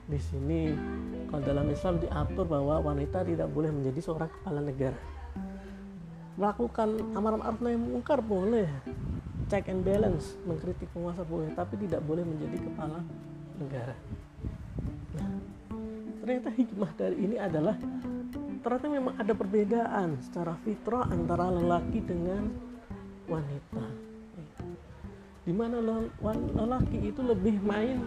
di 0.08 0.20
sini 0.22 0.72
kalau 1.30 1.46
dalam 1.46 1.70
Islam 1.70 2.02
diatur 2.02 2.50
bahwa 2.50 2.82
wanita 2.82 3.22
tidak 3.22 3.54
boleh 3.54 3.70
menjadi 3.70 4.02
seorang 4.02 4.34
kepala 4.34 4.66
negara. 4.66 4.98
Melakukan 6.42 6.90
amar 7.14 7.38
ma'ruf 7.38 7.62
nahi 7.62 7.78
mungkar 7.78 8.20
boleh. 8.26 8.66
Check 9.46 9.70
and 9.70 9.86
balance 9.86 10.34
mengkritik 10.46 10.90
penguasa 10.90 11.22
boleh 11.22 11.54
tapi 11.54 11.78
tidak 11.86 12.02
boleh 12.02 12.26
menjadi 12.26 12.58
kepala 12.66 13.06
negara. 13.62 13.94
Nah, 15.18 15.30
ternyata 16.22 16.50
hikmah 16.54 16.92
dari 16.98 17.18
ini 17.18 17.38
adalah 17.38 17.78
ternyata 18.66 18.88
memang 18.90 19.14
ada 19.18 19.34
perbedaan 19.38 20.18
secara 20.26 20.58
fitrah 20.66 21.06
antara 21.14 21.50
lelaki 21.54 22.02
dengan 22.02 22.50
wanita. 23.30 23.86
Di 25.46 25.54
mana 25.54 25.78
lelaki 26.58 27.10
itu 27.10 27.22
lebih 27.22 27.58
main 27.62 28.06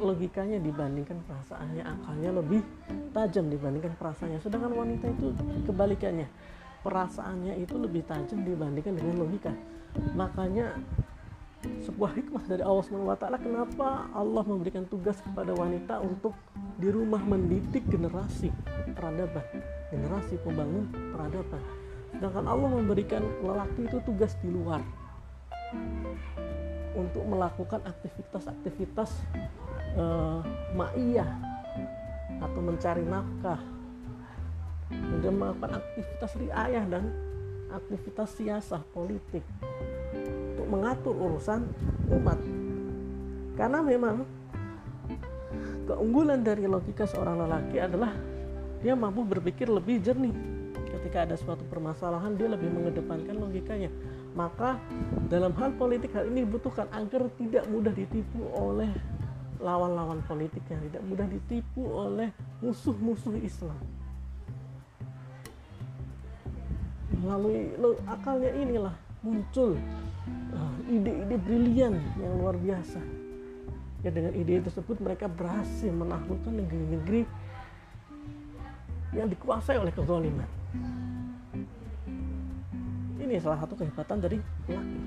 logikanya 0.00 0.58
dibandingkan 0.58 1.20
perasaannya 1.28 1.84
akalnya 1.84 2.30
lebih 2.34 2.62
tajam 3.12 3.46
dibandingkan 3.52 3.92
perasaannya. 4.00 4.40
Sedangkan 4.40 4.72
wanita 4.72 5.06
itu 5.12 5.32
kebalikannya. 5.68 6.28
Perasaannya 6.80 7.60
itu 7.60 7.74
lebih 7.76 8.02
tajam 8.08 8.40
dibandingkan 8.42 8.96
dengan 8.96 9.14
logika. 9.20 9.52
Makanya 10.16 10.80
sebuah 11.60 12.16
hikmah 12.16 12.48
dari 12.48 12.64
Allah 12.64 12.84
SWT 12.88 13.24
kenapa 13.44 14.08
Allah 14.16 14.44
memberikan 14.48 14.88
tugas 14.88 15.20
kepada 15.20 15.52
wanita 15.52 16.00
untuk 16.00 16.32
di 16.80 16.88
rumah 16.88 17.20
mendidik 17.20 17.84
generasi 17.84 18.48
peradaban 18.96 19.44
generasi 19.90 20.38
pembangun 20.40 20.88
peradaban. 21.12 21.62
Sedangkan 22.14 22.46
Allah 22.46 22.70
memberikan 22.70 23.22
lelaki 23.42 23.86
itu 23.86 23.98
tugas 24.06 24.32
di 24.40 24.48
luar 24.50 24.82
untuk 26.94 27.22
melakukan 27.26 27.82
aktivitas-aktivitas 27.86 29.10
uh, 29.96 30.44
ma'iyah 30.76 31.30
atau 32.40 32.60
mencari 32.60 33.04
nafkah. 33.06 33.60
Dan 34.90 35.38
melakukan 35.38 35.78
aktivitas 35.78 36.34
riayah 36.34 36.82
dan 36.90 37.14
aktivitas 37.70 38.34
siasah 38.34 38.82
politik 38.90 39.46
untuk 40.50 40.66
mengatur 40.66 41.14
urusan 41.14 41.62
umat. 42.10 42.38
Karena 43.54 43.78
memang 43.86 44.26
keunggulan 45.86 46.42
dari 46.42 46.66
logika 46.66 47.06
seorang 47.06 47.38
lelaki 47.46 47.78
adalah 47.78 48.10
dia 48.82 48.98
mampu 48.98 49.22
berpikir 49.22 49.70
lebih 49.70 50.02
jernih. 50.02 50.34
Ketika 50.90 51.22
ada 51.22 51.38
suatu 51.38 51.62
permasalahan 51.70 52.34
dia 52.34 52.50
lebih 52.50 52.66
mengedepankan 52.74 53.38
logikanya. 53.38 53.94
Maka 54.34 54.78
dalam 55.30 55.54
hal 55.54 55.74
politik 55.78 56.14
hal 56.14 56.26
ini 56.30 56.46
dibutuhkan 56.46 56.90
agar 56.90 57.30
tidak 57.38 57.64
mudah 57.70 57.94
ditipu 57.94 58.42
oleh 58.54 58.90
lawan-lawan 59.60 60.24
politiknya 60.24 60.80
tidak 60.88 61.02
mudah 61.04 61.26
ditipu 61.28 61.84
oleh 61.84 62.32
musuh-musuh 62.64 63.36
Islam. 63.44 63.76
Melalui 67.20 67.76
akalnya 68.08 68.50
inilah 68.56 68.94
muncul 69.20 69.76
uh, 70.56 70.76
ide-ide 70.88 71.36
brilian 71.36 72.00
yang 72.16 72.32
luar 72.40 72.56
biasa. 72.56 73.00
Ya 74.00 74.08
dengan 74.08 74.32
ide 74.32 74.64
tersebut 74.64 74.96
mereka 75.04 75.28
berhasil 75.28 75.92
menaklukkan 75.92 76.56
negeri-negeri 76.56 77.28
yang 79.12 79.28
dikuasai 79.28 79.76
oleh 79.76 79.92
kezaliman. 79.92 80.48
Ini 83.20 83.36
salah 83.44 83.60
satu 83.60 83.76
kehebatan 83.76 84.24
dari 84.24 84.40
laki. 84.72 85.00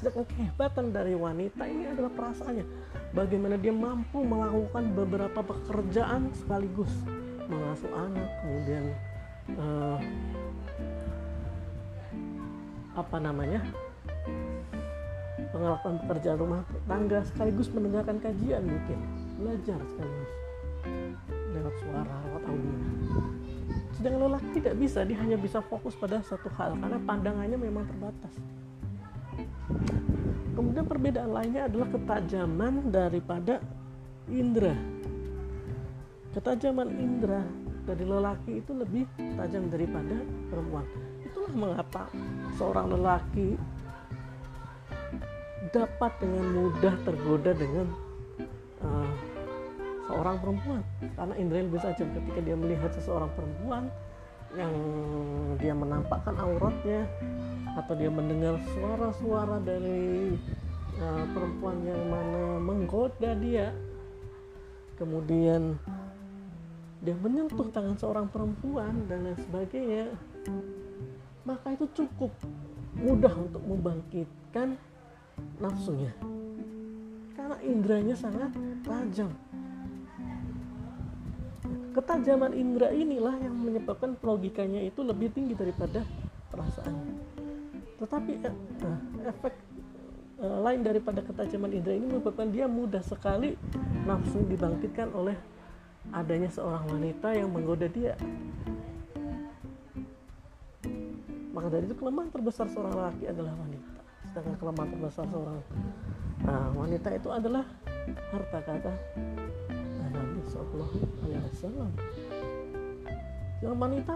Sedangkan 0.00 0.24
kehebatan 0.32 0.84
dari 0.90 1.12
wanita 1.12 1.68
ini 1.68 1.92
adalah 1.92 2.10
perasaannya 2.16 2.64
bagaimana 3.12 3.60
dia 3.60 3.72
mampu 3.72 4.24
melakukan 4.24 4.96
beberapa 4.96 5.40
pekerjaan 5.44 6.32
sekaligus 6.32 6.90
mengasuh 7.44 7.92
anak 7.92 8.28
kemudian 8.40 8.84
uh, 9.60 10.00
apa 12.96 13.16
namanya 13.20 13.60
melakukan 15.52 16.00
pekerjaan 16.04 16.38
rumah 16.40 16.60
tangga 16.88 17.20
sekaligus 17.28 17.68
mendengarkan 17.68 18.16
kajian 18.20 18.64
mungkin 18.64 18.98
belajar 19.36 19.78
sekaligus 19.92 20.32
lewat 21.52 21.74
suara 21.84 22.14
lewat 22.28 22.42
audio. 22.48 22.74
Sedangkan 23.92 24.20
lelaki 24.32 24.48
tidak 24.56 24.74
bisa 24.80 25.04
dia 25.04 25.18
hanya 25.20 25.36
bisa 25.36 25.60
fokus 25.60 25.92
pada 25.94 26.24
satu 26.24 26.48
hal 26.56 26.74
karena 26.80 26.98
pandangannya 27.04 27.58
memang 27.60 27.84
terbatas 27.84 28.32
kemudian 30.62 30.86
perbedaan 30.86 31.30
lainnya 31.34 31.66
adalah 31.66 31.90
ketajaman 31.90 32.94
daripada 32.94 33.58
indera. 34.30 34.78
Ketajaman 36.38 36.86
indera 37.02 37.42
dari 37.82 38.06
lelaki 38.06 38.62
itu 38.62 38.70
lebih 38.70 39.04
tajam 39.34 39.66
daripada 39.66 40.22
perempuan. 40.46 40.86
Itulah 41.26 41.52
mengapa 41.58 42.06
seorang 42.54 42.94
lelaki 42.94 43.58
dapat 45.74 46.12
dengan 46.22 46.46
mudah 46.54 46.94
tergoda 47.02 47.50
dengan 47.58 47.86
uh, 48.86 49.12
seorang 50.06 50.38
perempuan. 50.38 50.80
Karena 51.18 51.34
indera 51.42 51.66
lebih 51.66 51.82
tajam. 51.82 52.06
Ketika 52.14 52.38
dia 52.38 52.54
melihat 52.54 52.94
seseorang 52.94 53.34
perempuan 53.34 53.90
yang 54.54 54.72
dia 55.58 55.74
menampakkan 55.74 56.38
auratnya 56.38 57.02
atau 57.72 57.94
dia 57.96 58.12
mendengar 58.12 58.60
suara-suara 58.76 59.56
dari 59.64 60.36
uh, 61.00 61.24
perempuan 61.32 61.80
yang 61.84 62.02
mana 62.08 62.60
menggoda 62.60 63.32
dia. 63.40 63.72
Kemudian 65.00 65.80
dia 67.02 67.16
menyentuh 67.18 67.66
tangan 67.72 67.96
seorang 67.96 68.26
perempuan 68.28 69.08
dan 69.08 69.26
lain 69.26 69.38
sebagainya. 69.40 70.12
Maka 71.42 71.74
itu 71.74 71.88
cukup 71.96 72.30
mudah 72.94 73.34
untuk 73.34 73.62
membangkitkan 73.64 74.78
nafsunya. 75.58 76.12
Karena 77.34 77.56
indranya 77.64 78.14
sangat 78.14 78.52
tajam. 78.84 79.32
Ketajaman 81.92 82.56
indera 82.56 82.88
inilah 82.88 83.36
yang 83.36 83.52
menyebabkan 83.52 84.16
logikanya 84.22 84.80
itu 84.80 85.04
lebih 85.04 85.28
tinggi 85.28 85.52
daripada 85.52 86.00
perasaannya 86.48 87.32
tetapi 88.02 88.32
eh, 88.42 88.54
efek 89.30 89.54
eh, 90.42 90.58
lain 90.66 90.82
daripada 90.82 91.22
ketajaman 91.22 91.70
indera 91.70 91.94
ini 91.94 92.10
menyebabkan 92.10 92.50
dia 92.50 92.66
mudah 92.66 92.98
sekali 92.98 93.54
nafsu 94.02 94.42
dibangkitkan 94.50 95.14
oleh 95.14 95.38
adanya 96.10 96.50
seorang 96.50 96.82
wanita 96.90 97.30
yang 97.30 97.54
menggoda 97.54 97.86
dia. 97.86 98.18
Maka 101.54 101.68
dari 101.70 101.86
itu 101.86 101.94
kelemahan 101.94 102.34
terbesar 102.34 102.66
seorang 102.66 102.96
laki 102.96 103.30
adalah 103.30 103.54
wanita. 103.54 104.02
Sedangkan 104.34 104.56
kelemahan 104.58 104.90
terbesar 104.98 105.24
seorang 105.30 105.62
uh, 106.48 106.70
wanita 106.74 107.08
itu 107.14 107.28
adalah 107.30 107.62
harta 108.34 108.58
kata 108.66 108.92
Nabi 110.10 110.40
Sallallahu 110.50 110.98
Alaihi 111.22 111.54
wanita 113.62 114.14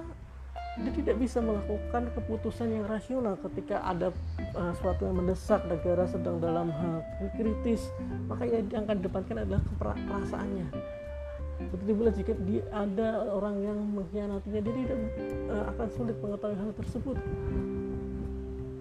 dia 0.76 0.92
tidak 0.92 1.16
bisa 1.16 1.40
melakukan 1.40 2.12
keputusan 2.12 2.68
yang 2.68 2.84
rasional 2.84 3.40
ketika 3.40 3.80
ada 3.80 4.12
uh, 4.52 4.72
suatu 4.76 5.08
yang 5.08 5.16
mendesak 5.16 5.64
negara 5.64 6.04
sedang 6.04 6.36
dalam 6.36 6.68
hal 6.68 7.00
kritis. 7.40 7.88
Maka 8.28 8.44
yang 8.44 8.68
akan 8.84 8.96
depankan 9.00 9.36
adalah 9.40 9.62
perasaannya. 9.80 10.68
Seperti 11.56 11.92
bila 11.96 12.10
jika 12.12 12.36
dia 12.44 12.60
ada 12.68 13.24
orang 13.32 13.56
yang 13.64 13.78
mengkhianatinya 13.96 14.60
dia 14.60 14.74
tidak 14.84 14.98
uh, 15.48 15.64
akan 15.72 15.88
sulit 15.96 16.16
mengetahui 16.20 16.56
hal 16.60 16.70
tersebut. 16.76 17.16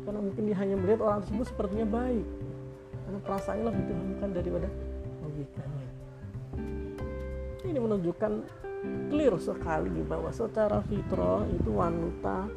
Karena 0.04 0.20
mungkin 0.20 0.44
dia 0.52 0.58
hanya 0.60 0.76
melihat 0.76 1.00
orang 1.00 1.20
tersebut 1.24 1.46
sepertinya 1.48 1.88
baik. 1.88 2.28
Karena 3.08 3.20
perasaannya 3.24 3.64
lebih 3.72 3.84
didahulukan 3.88 4.30
daripada 4.36 4.68
logikanya. 5.24 5.88
Ini 7.66 7.80
menunjukkan 7.80 8.32
clear 9.10 9.34
sekali 9.40 10.04
bahwa 10.04 10.30
secara 10.34 10.82
fitrah 10.86 11.46
itu 11.50 11.72
wanita 11.72 12.50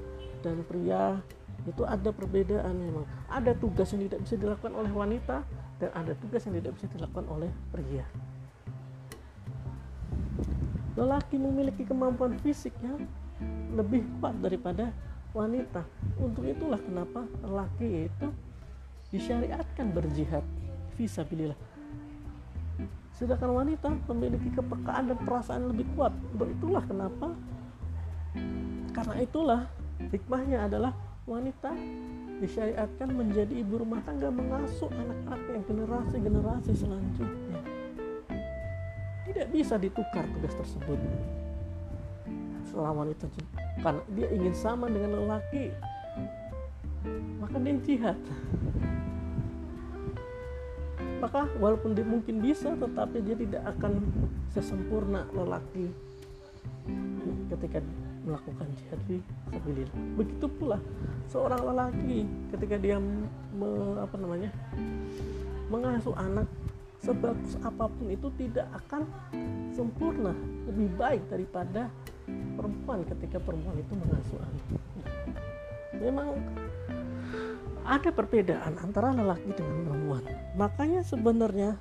dan 0.42 0.62
pria 0.66 1.18
itu 1.66 1.82
ada 1.84 2.08
perbedaan 2.10 2.74
memang. 2.74 3.04
Ada 3.28 3.52
tugas 3.58 3.92
yang 3.92 4.08
tidak 4.08 4.24
bisa 4.24 4.34
dilakukan 4.40 4.72
oleh 4.72 4.92
wanita 4.92 5.44
dan 5.78 5.90
ada 5.92 6.12
tugas 6.16 6.40
yang 6.48 6.56
tidak 6.58 6.72
bisa 6.80 6.86
dilakukan 6.90 7.26
oleh 7.28 7.50
pria. 7.70 8.06
Lelaki 10.98 11.36
memiliki 11.38 11.86
kemampuan 11.86 12.34
fisik 12.42 12.74
yang 12.82 13.06
lebih 13.76 14.02
kuat 14.18 14.34
daripada 14.42 14.90
wanita. 15.36 15.86
Untuk 16.18 16.48
itulah 16.48 16.80
kenapa 16.80 17.22
lelaki 17.44 18.10
itu 18.10 18.28
disyariatkan 19.14 19.94
berjihad. 19.94 20.42
Visabilillah 20.98 21.67
sedangkan 23.18 23.50
wanita 23.50 23.90
memiliki 24.14 24.54
kepekaan 24.54 25.10
dan 25.10 25.18
perasaan 25.26 25.74
lebih 25.74 25.90
kuat. 25.98 26.14
Itulah 26.38 26.84
kenapa? 26.86 27.34
Karena 28.94 29.14
itulah 29.18 29.60
hikmahnya 30.14 30.70
adalah 30.70 30.94
wanita 31.26 31.74
disyariatkan 32.38 33.10
menjadi 33.10 33.50
ibu 33.58 33.82
rumah 33.82 33.98
tangga 34.06 34.30
mengasuh 34.30 34.86
anak-anak 34.94 35.42
yang 35.50 35.64
generasi-generasi 35.66 36.72
selanjutnya. 36.78 37.60
Tidak 39.26 39.46
bisa 39.50 39.74
ditukar 39.74 40.22
tugas 40.38 40.54
tersebut. 40.54 40.98
Setelah 42.70 42.94
wanita 42.94 43.26
karena 43.82 44.02
dia 44.14 44.28
ingin 44.30 44.54
sama 44.54 44.86
dengan 44.86 45.18
lelaki 45.18 45.74
maka 47.38 47.56
dia 47.62 47.74
jihad 47.82 48.18
maka 51.18 51.50
walaupun 51.58 51.94
dia 51.98 52.06
mungkin 52.06 52.38
bisa 52.38 52.74
tetapi 52.78 53.18
dia 53.22 53.34
tidak 53.34 53.62
akan 53.76 54.02
sesempurna 54.54 55.26
lelaki 55.34 55.90
ketika 57.52 57.82
melakukan 58.24 58.68
jihad 58.76 59.00
fi 59.08 59.16
sabilillah. 59.50 59.96
Begitu 60.20 60.46
pula 60.60 60.78
seorang 61.32 61.60
lelaki 61.64 62.28
ketika 62.54 62.76
dia 62.76 62.96
me, 63.54 63.68
apa 64.00 64.16
namanya? 64.20 64.50
mengasuh 65.68 66.16
anak 66.16 66.48
sebagus 67.04 67.60
apa 67.60 67.92
pun 67.92 68.08
itu 68.08 68.32
tidak 68.40 68.64
akan 68.72 69.04
sempurna, 69.76 70.32
lebih 70.64 70.88
baik 70.96 71.22
daripada 71.28 71.92
perempuan 72.56 73.04
ketika 73.04 73.36
perempuan 73.38 73.76
itu 73.76 73.92
mengasuh 73.92 74.40
anak. 74.40 74.64
Memang 76.00 76.28
ada 77.88 78.12
perbedaan 78.12 78.76
antara 78.84 79.16
lelaki 79.16 79.48
dengan 79.56 79.88
perempuan. 79.88 80.22
Makanya 80.60 81.00
sebenarnya 81.00 81.80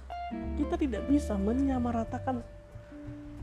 kita 0.56 0.80
tidak 0.80 1.04
bisa 1.12 1.36
menyamaratakan 1.36 2.39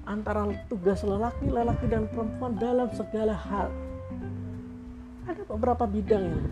antara 0.08 0.48
tugas 0.72 1.04
lelaki, 1.04 1.52
lelaki 1.52 1.84
dan 1.92 2.08
perempuan 2.08 2.56
dalam 2.56 2.88
segala 2.96 3.36
hal. 3.36 3.68
Ada 5.28 5.44
beberapa 5.44 5.84
bidang 5.84 6.24
yang 6.24 6.44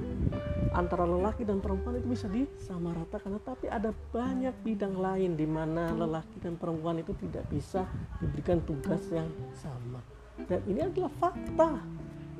antara 0.77 1.05
lelaki 1.09 1.48
dan 1.48 1.61
perempuan 1.64 2.01
itu 2.01 2.09
bisa 2.09 2.29
disamaratakan, 2.29 3.37
tetapi 3.40 3.68
ada 3.68 3.92
banyak 4.12 4.53
bidang 4.64 4.96
lain 4.96 5.37
di 5.37 5.48
mana 5.48 5.92
lelaki 5.96 6.40
dan 6.44 6.61
perempuan 6.61 7.01
itu 7.01 7.16
tidak 7.25 7.44
bisa 7.48 7.88
diberikan 8.20 8.61
tugas 8.64 9.01
yang 9.12 9.29
sama. 9.57 10.01
Dan 10.48 10.61
ini 10.68 10.81
adalah 10.81 11.12
fakta. 11.20 11.81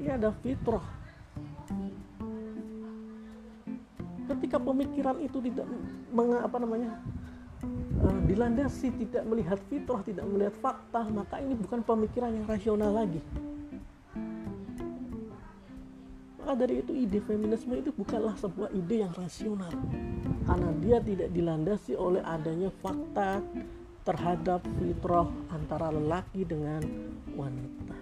Ini 0.00 0.16
ada 0.16 0.32
fitrah 0.40 1.02
ketika 4.36 4.56
pemikiran 4.56 5.20
itu 5.20 5.38
tidak 5.44 5.68
mengapa 6.08 6.56
namanya 6.56 6.96
uh, 8.00 8.20
dilandasi 8.24 8.88
tidak 8.96 9.22
melihat 9.28 9.58
fitrah 9.68 10.00
tidak 10.00 10.24
melihat 10.24 10.54
fakta 10.56 11.04
maka 11.12 11.36
ini 11.38 11.52
bukan 11.52 11.84
pemikiran 11.84 12.32
yang 12.32 12.46
rasional 12.48 12.90
lagi. 12.92 13.20
Maka 16.42 16.58
dari 16.58 16.82
itu 16.82 16.90
ide 16.90 17.22
feminisme 17.22 17.70
itu 17.78 17.94
bukanlah 17.94 18.34
sebuah 18.34 18.74
ide 18.74 19.06
yang 19.06 19.14
rasional. 19.14 19.70
Karena 20.42 20.70
dia 20.82 20.98
tidak 20.98 21.30
dilandasi 21.30 21.94
oleh 21.94 22.18
adanya 22.26 22.66
fakta 22.82 23.38
terhadap 24.02 24.58
fitrah 24.82 25.30
antara 25.54 25.94
lelaki 25.94 26.42
dengan 26.42 26.82
wanita. 27.38 27.94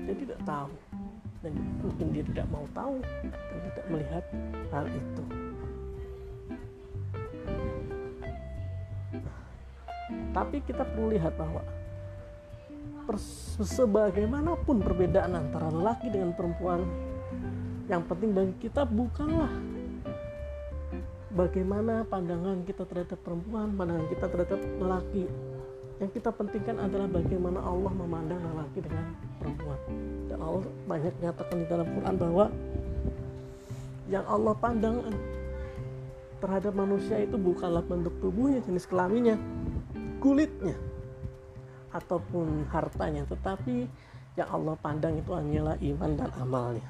Dia 0.00 0.14
tidak 0.16 0.40
tahu 0.48 0.89
dan 1.40 1.52
mungkin 1.80 2.06
dia 2.12 2.24
tidak 2.28 2.46
mau 2.52 2.64
tahu 2.76 3.00
dan 3.00 3.58
tidak 3.72 3.86
melihat 3.88 4.24
hal 4.72 4.84
itu 4.88 5.24
tapi 10.30 10.56
kita 10.62 10.82
perlu 10.84 11.16
lihat 11.16 11.34
bahwa 11.34 11.62
sebagaimanapun 13.58 14.84
perbedaan 14.84 15.34
antara 15.34 15.72
lelaki 15.72 16.12
dengan 16.12 16.30
perempuan 16.36 16.86
yang 17.90 18.06
penting 18.06 18.30
bagi 18.30 18.54
kita 18.62 18.86
bukanlah 18.86 19.50
bagaimana 21.34 22.02
pandangan 22.06 22.66
kita 22.66 22.82
terhadap 22.86 23.18
perempuan, 23.22 23.74
pandangan 23.74 24.06
kita 24.10 24.26
terhadap 24.30 24.60
lelaki. 24.78 25.24
Yang 26.00 26.10
kita 26.16 26.32
pentingkan 26.32 26.80
adalah 26.80 27.08
bagaimana 27.12 27.60
Allah 27.60 27.92
memandang 27.92 28.40
lelaki 28.40 28.80
dengan 28.80 29.12
perempuan. 29.36 29.80
Dan 30.32 30.38
Allah 30.40 30.64
banyak 30.88 31.14
nyatakan 31.20 31.56
di 31.60 31.66
dalam 31.68 31.86
Quran 31.92 32.14
bahwa 32.16 32.44
yang 34.08 34.24
Allah 34.26 34.54
pandang 34.56 34.96
terhadap 36.40 36.72
manusia 36.72 37.20
itu 37.20 37.36
bukanlah 37.36 37.84
bentuk 37.84 38.16
tubuhnya, 38.24 38.64
jenis 38.64 38.88
kelaminnya, 38.88 39.36
kulitnya, 40.24 40.74
ataupun 41.92 42.64
hartanya, 42.72 43.28
tetapi 43.28 43.84
yang 44.40 44.48
Allah 44.48 44.74
pandang 44.80 45.20
itu 45.20 45.30
hanyalah 45.36 45.76
iman 45.78 46.10
dan 46.16 46.32
amalnya. 46.40 46.88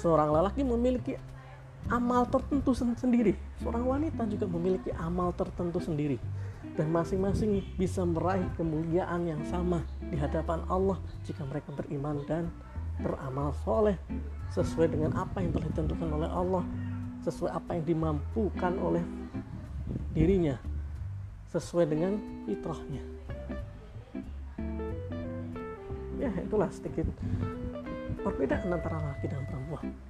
seorang 0.00 0.32
lelaki 0.32 0.64
memiliki 0.64 1.20
amal 1.88 2.28
tertentu 2.28 2.76
sendiri, 2.76 3.32
seorang 3.62 3.86
wanita 3.88 4.28
juga 4.28 4.44
memiliki 4.44 4.92
amal 5.00 5.32
tertentu 5.32 5.80
sendiri, 5.80 6.20
dan 6.76 6.92
masing-masing 6.92 7.64
bisa 7.80 8.04
meraih 8.04 8.46
kemuliaan 8.60 9.24
yang 9.24 9.40
sama 9.48 9.80
di 10.12 10.20
hadapan 10.20 10.60
Allah 10.68 11.00
jika 11.24 11.42
mereka 11.48 11.72
beriman 11.72 12.20
dan 12.28 12.52
beramal 13.00 13.56
soleh 13.64 13.96
sesuai 14.52 14.92
dengan 14.92 15.16
apa 15.16 15.40
yang 15.40 15.56
telah 15.56 15.66
ditentukan 15.72 16.08
oleh 16.20 16.28
Allah, 16.28 16.64
sesuai 17.24 17.50
apa 17.56 17.80
yang 17.80 17.84
dimampukan 17.88 18.76
oleh 18.76 19.04
dirinya, 20.12 20.58
sesuai 21.48 21.86
dengan 21.88 22.18
fitrahnya. 22.44 23.02
Ya, 26.20 26.28
itulah 26.36 26.68
sedikit 26.68 27.08
perbedaan 28.20 28.68
antara 28.68 29.00
laki 29.00 29.32
dan 29.32 29.40
perempuan. 29.48 30.09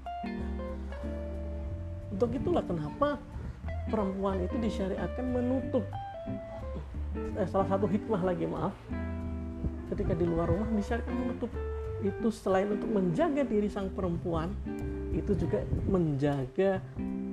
Untuk 2.21 2.37
itulah 2.37 2.61
kenapa 2.61 3.17
perempuan 3.89 4.45
itu 4.45 4.61
disyariatkan 4.61 5.25
menutup 5.25 5.81
eh, 7.17 7.49
salah 7.49 7.65
satu 7.65 7.89
hikmah 7.89 8.21
lagi 8.21 8.45
maaf 8.45 8.77
ketika 9.89 10.13
di 10.13 10.29
luar 10.29 10.53
rumah 10.53 10.69
disyariatkan 10.77 11.17
menutup. 11.17 11.49
Itu 12.05 12.29
selain 12.29 12.69
untuk 12.77 12.93
menjaga 12.93 13.41
diri 13.41 13.73
sang 13.73 13.89
perempuan 13.89 14.53
itu 15.17 15.33
juga 15.33 15.65
menjaga 15.89 16.85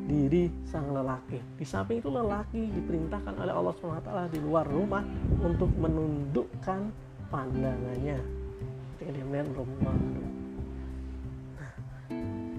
diri 0.08 0.48
sang 0.64 0.96
lelaki. 0.96 1.44
Di 1.60 1.68
samping 1.68 2.00
itu 2.00 2.08
lelaki 2.08 2.72
diperintahkan 2.72 3.44
oleh 3.44 3.52
Allah 3.52 3.76
SWT 3.76 4.12
di 4.32 4.40
luar 4.40 4.72
rumah 4.72 5.04
untuk 5.44 5.68
menundukkan 5.76 6.80
pandangannya. 7.28 8.24
Ketika 8.96 9.12
dia 9.20 9.26
melihat 9.28 9.52
rumah 9.52 10.00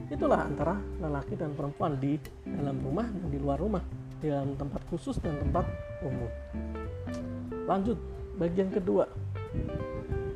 itulah 0.08 0.40
antara 0.40 0.80
lelaki 1.00 1.36
dan 1.36 1.52
perempuan 1.52 2.00
di 2.00 2.16
dalam 2.44 2.80
rumah 2.80 3.04
dan 3.04 3.28
di 3.28 3.38
luar 3.38 3.60
rumah 3.60 3.84
di 4.18 4.32
dalam 4.32 4.56
tempat 4.56 4.82
khusus 4.88 5.20
dan 5.20 5.36
tempat 5.36 5.68
umum. 6.00 6.30
Lanjut 7.68 8.00
bagian 8.40 8.72
kedua 8.72 9.04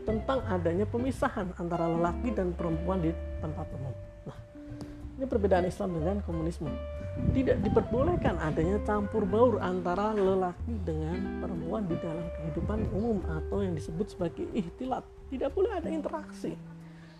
tentang 0.03 0.43
adanya 0.51 0.85
pemisahan 0.85 1.55
antara 1.57 1.89
lelaki 1.89 2.35
dan 2.35 2.53
perempuan 2.53 3.01
di 3.01 3.11
tempat 3.41 3.67
umum. 3.73 3.95
Nah 4.29 4.39
ini 5.19 5.25
perbedaan 5.27 5.67
Islam 5.67 5.97
dengan 5.97 6.17
komunisme. 6.23 6.71
Tidak 7.13 7.61
diperbolehkan 7.61 8.41
adanya 8.41 8.81
campur 8.89 9.29
baur 9.29 9.61
antara 9.61 10.17
lelaki 10.17 10.81
dengan 10.81 11.45
perempuan 11.45 11.85
di 11.85 11.97
dalam 12.01 12.25
kehidupan 12.41 12.89
umum 12.97 13.21
atau 13.29 13.61
yang 13.61 13.77
disebut 13.77 14.17
sebagai 14.17 14.49
ihtilat 14.57 15.05
tidak 15.29 15.53
boleh 15.53 15.77
ada 15.77 15.93
interaksi. 15.93 16.57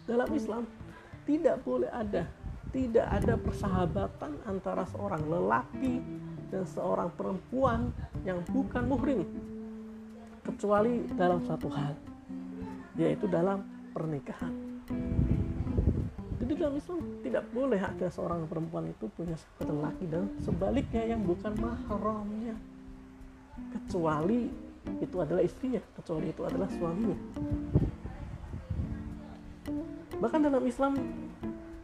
Dalam 0.09 0.29
Islam 0.33 0.65
tidak 1.29 1.61
boleh 1.62 1.93
ada 1.93 2.25
tidak 2.73 3.07
ada 3.07 3.37
persahabatan 3.37 4.33
antara 4.49 4.89
seorang 4.89 5.23
lelaki 5.29 6.01
dan 6.49 6.65
seorang 6.65 7.13
perempuan 7.13 7.93
yang 8.25 8.41
bukan 8.49 8.85
muhrim 8.89 9.21
kecuali 10.43 11.05
dalam 11.15 11.45
satu 11.45 11.69
hal 11.69 11.95
yaitu 12.97 13.29
dalam 13.29 13.65
pernikahan. 13.93 14.53
Jadi 16.43 16.53
dalam 16.59 16.75
Islam 16.75 16.99
tidak 17.23 17.45
boleh 17.55 17.81
ada 17.81 18.07
seorang 18.11 18.45
perempuan 18.51 18.91
itu 18.91 19.07
punya 19.15 19.39
sahabat 19.39 19.69
lelaki 19.71 20.05
dan 20.11 20.25
sebaliknya 20.43 21.05
yang 21.15 21.23
bukan 21.23 21.55
mahramnya. 21.57 22.57
Kecuali 23.73 24.51
itu 24.99 25.17
adalah 25.23 25.45
istrinya 25.45 25.79
kecuali 25.95 26.35
itu 26.35 26.43
adalah 26.43 26.67
suaminya. 26.73 27.19
Bahkan 30.19 30.41
dalam 30.43 30.65
Islam 30.67 30.93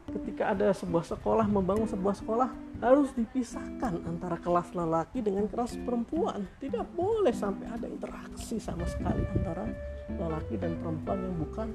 ketika 0.08 0.56
ada 0.56 0.72
sebuah 0.72 1.04
sekolah 1.04 1.46
membangun 1.46 1.86
sebuah 1.88 2.16
sekolah 2.24 2.48
harus 2.80 3.10
dipisahkan 3.12 4.06
antara 4.06 4.38
kelas 4.40 4.72
lelaki 4.72 5.20
dengan 5.20 5.44
kelas 5.50 5.76
perempuan. 5.82 6.46
Tidak 6.62 6.94
boleh 6.94 7.34
sampai 7.34 7.66
ada 7.68 7.86
interaksi 7.90 8.56
sama 8.62 8.86
sekali 8.88 9.22
antara 9.34 9.66
lelaki 10.14 10.56
dan 10.56 10.78
perempuan 10.80 11.18
yang 11.20 11.36
bukan 11.36 11.68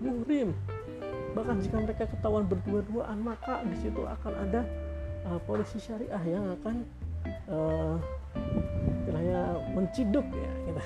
muhrim. 0.00 0.48
Bahkan 1.36 1.56
jika 1.60 1.76
mereka 1.78 2.04
ketahuan 2.08 2.48
berdua-duaan 2.48 3.20
maka 3.20 3.60
di 3.68 3.76
situ 3.78 4.02
akan 4.02 4.32
ada 4.48 4.64
uh, 5.28 5.40
polisi 5.44 5.76
syariah 5.76 6.22
yang 6.24 6.56
akan 6.60 6.76
uh, 7.52 7.96
menciduk 9.76 10.24
ya 10.32 10.52
gitu. 10.72 10.80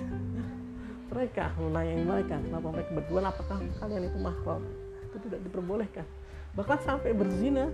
mereka 1.10 1.50
menanyai 1.58 2.02
mereka. 2.02 2.34
Kenapa 2.38 2.66
mereka 2.70 2.90
berdua? 2.94 3.18
Apakah 3.30 3.58
kalian 3.82 4.02
itu 4.06 4.18
mahram? 4.18 4.62
Itu 5.10 5.16
tidak 5.26 5.40
diperbolehkan 5.46 6.06
bahkan 6.54 6.78
sampai 6.82 7.14
berzina. 7.14 7.70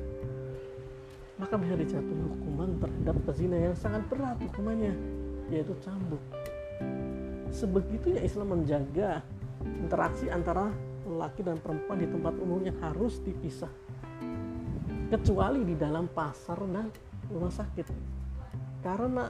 Maka 1.37 1.61
bisa 1.61 1.77
dijatuhi 1.77 2.23
hukuman 2.33 2.81
terhadap 2.81 3.17
pezina 3.29 3.57
yang 3.61 3.77
sangat 3.77 4.09
berat 4.09 4.41
hukumannya 4.41 4.97
yaitu 5.53 5.77
cambuk. 5.85 6.23
Sebegitunya 7.53 8.25
Islam 8.25 8.57
menjaga 8.57 9.21
interaksi 9.63 10.33
antara 10.33 10.73
laki 11.05 11.45
dan 11.45 11.61
perempuan 11.61 12.01
di 12.01 12.09
tempat 12.09 12.35
umumnya 12.41 12.73
harus 12.81 13.21
dipisah. 13.21 13.71
Kecuali 15.13 15.63
di 15.63 15.77
dalam 15.77 16.09
pasar 16.09 16.57
dan 16.67 16.89
rumah 17.31 17.53
sakit. 17.53 17.87
Karena 18.81 19.29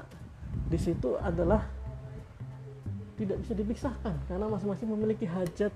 di 0.70 0.78
situ 0.80 1.18
adalah 1.20 1.60
tidak 3.16 3.40
bisa 3.44 3.52
dipisahkan 3.56 4.14
karena 4.28 4.46
masing-masing 4.46 4.88
memiliki 4.92 5.24
hajat 5.24 5.72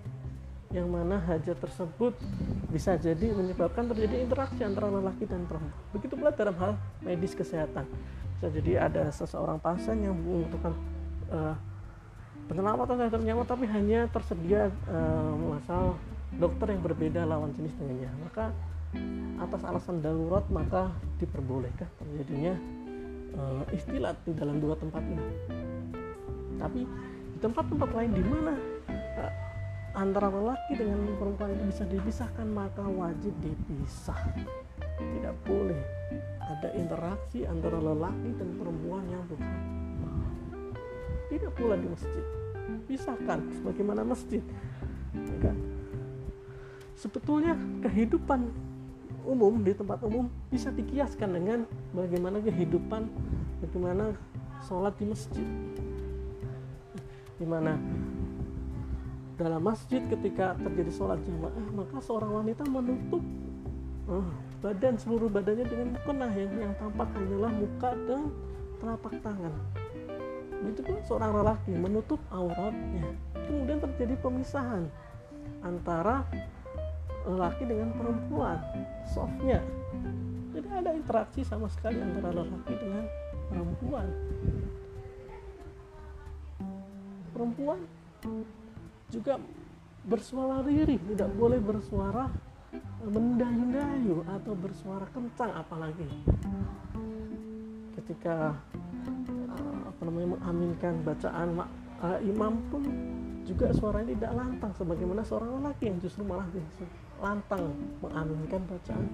yang 0.71 0.87
mana 0.87 1.19
hajat 1.27 1.59
tersebut 1.59 2.15
bisa 2.71 2.95
jadi 2.95 3.35
menyebabkan 3.35 3.91
terjadi 3.91 4.23
interaksi 4.23 4.63
antara 4.63 4.87
lelaki 4.87 5.27
dan 5.27 5.43
perempuan. 5.51 5.75
Begitu 5.91 6.15
pula 6.15 6.31
dalam 6.31 6.55
hal 6.63 6.79
medis 7.03 7.35
kesehatan. 7.35 7.91
Bisa 8.39 8.47
jadi 8.55 8.87
ada 8.87 9.11
seseorang 9.11 9.59
pasien 9.59 9.99
yang 9.99 10.15
membutuhkan 10.15 10.73
uh, 11.35 11.59
penyelamatan 12.47 13.03
terhadap 13.03 13.23
nyawa 13.27 13.43
tapi 13.43 13.67
hanya 13.67 14.07
tersedia 14.15 14.71
uh, 14.87 15.35
masal 15.59 15.99
dokter 16.39 16.71
yang 16.71 16.83
berbeda 16.87 17.27
lawan 17.27 17.51
jenis 17.59 17.75
dengannya. 17.75 18.11
Maka 18.31 18.55
atas 19.43 19.63
alasan 19.67 19.99
darurat 19.99 20.47
maka 20.55 20.95
diperbolehkan 21.19 21.91
terjadinya 21.99 22.55
uh, 23.35 23.63
istilah 23.75 24.15
di 24.23 24.39
dalam 24.39 24.63
dua 24.63 24.79
tempat 24.79 25.03
ini. 25.03 25.27
Tapi 26.63 26.87
di 27.35 27.39
tempat-tempat 27.43 27.91
lain 27.91 28.11
di 28.15 28.23
mana 28.23 28.55
antara 29.95 30.31
lelaki 30.31 30.79
dengan 30.79 31.03
perempuan 31.19 31.51
itu 31.55 31.65
bisa 31.71 31.85
dipisahkan 31.87 32.47
maka 32.47 32.85
wajib 32.85 33.35
dipisah. 33.43 34.19
Tidak 35.01 35.35
boleh 35.49 35.81
ada 36.41 36.69
interaksi 36.77 37.49
antara 37.49 37.81
lelaki 37.81 38.31
dan 38.37 38.49
perempuan 38.59 39.05
yang 39.09 39.25
bukan 39.27 39.55
tidak 41.31 41.53
pula 41.55 41.79
di 41.79 41.87
masjid. 41.87 42.25
Pisahkan 42.91 43.39
sebagaimana 43.59 44.03
masjid 44.03 44.43
ya 45.15 45.39
kan? 45.43 45.57
sebetulnya 46.99 47.57
kehidupan 47.81 48.51
umum 49.25 49.65
di 49.65 49.73
tempat 49.73 50.05
umum 50.05 50.29
bisa 50.53 50.69
dikiaskan 50.69 51.33
dengan 51.33 51.59
bagaimana 51.97 52.43
kehidupan 52.45 53.09
bagaimana 53.65 54.13
sholat 54.69 54.93
di 55.01 55.07
masjid. 55.09 55.49
Di 57.41 57.47
mana 57.49 57.73
dalam 59.41 59.65
masjid 59.65 60.05
ketika 60.05 60.53
terjadi 60.61 60.93
sholat 60.93 61.17
jamaah 61.25 61.69
maka 61.73 61.97
seorang 62.05 62.45
wanita 62.45 62.69
menutup 62.69 63.25
uh, 64.13 64.29
badan 64.61 65.01
seluruh 65.01 65.33
badannya 65.33 65.65
dengan 65.65 65.97
mukena 65.97 66.29
yang 66.37 66.53
yang 66.61 66.73
tampak 66.77 67.09
hanyalah 67.17 67.53
muka 67.57 67.91
dan 68.05 68.29
telapak 68.77 69.15
tangan. 69.25 69.55
Itu 70.61 70.85
pun 70.85 71.01
seorang 71.09 71.33
lelaki 71.41 71.73
menutup 71.73 72.21
auratnya. 72.29 73.17
Kemudian 73.33 73.81
terjadi 73.81 74.15
pemisahan 74.21 74.85
antara 75.65 76.29
lelaki 77.25 77.65
dengan 77.65 77.97
perempuan 77.97 78.61
softnya. 79.09 79.65
Tidak 80.53 80.73
ada 80.85 80.93
interaksi 80.93 81.41
sama 81.41 81.73
sekali 81.73 81.97
antara 82.05 82.29
lelaki 82.37 82.77
dengan 82.77 83.05
perempuan. 83.49 84.07
Perempuan 87.33 87.79
juga 89.11 89.37
bersuara 90.07 90.65
lirih 90.65 90.97
tidak 91.13 91.29
boleh 91.37 91.61
bersuara 91.61 92.31
mendayu-dayu 93.05 94.23
atau 94.31 94.53
bersuara 94.55 95.05
kencang 95.11 95.53
apalagi. 95.53 96.07
Ketika 97.99 98.55
uh, 99.51 99.81
apa 99.91 100.01
namanya 100.07 100.39
mengaminkan 100.39 101.03
bacaan 101.03 101.49
uh, 102.01 102.19
imam 102.23 102.55
pun 102.71 102.83
juga 103.45 103.75
suaranya 103.75 104.15
tidak 104.15 104.33
lantang 104.39 104.73
sebagaimana 104.79 105.27
seorang 105.27 105.51
lelaki 105.59 105.91
yang 105.91 105.99
justru 105.99 106.23
malah 106.23 106.47
lantang 107.19 107.75
mengaminkan 107.99 108.63
bacaan 108.71 109.05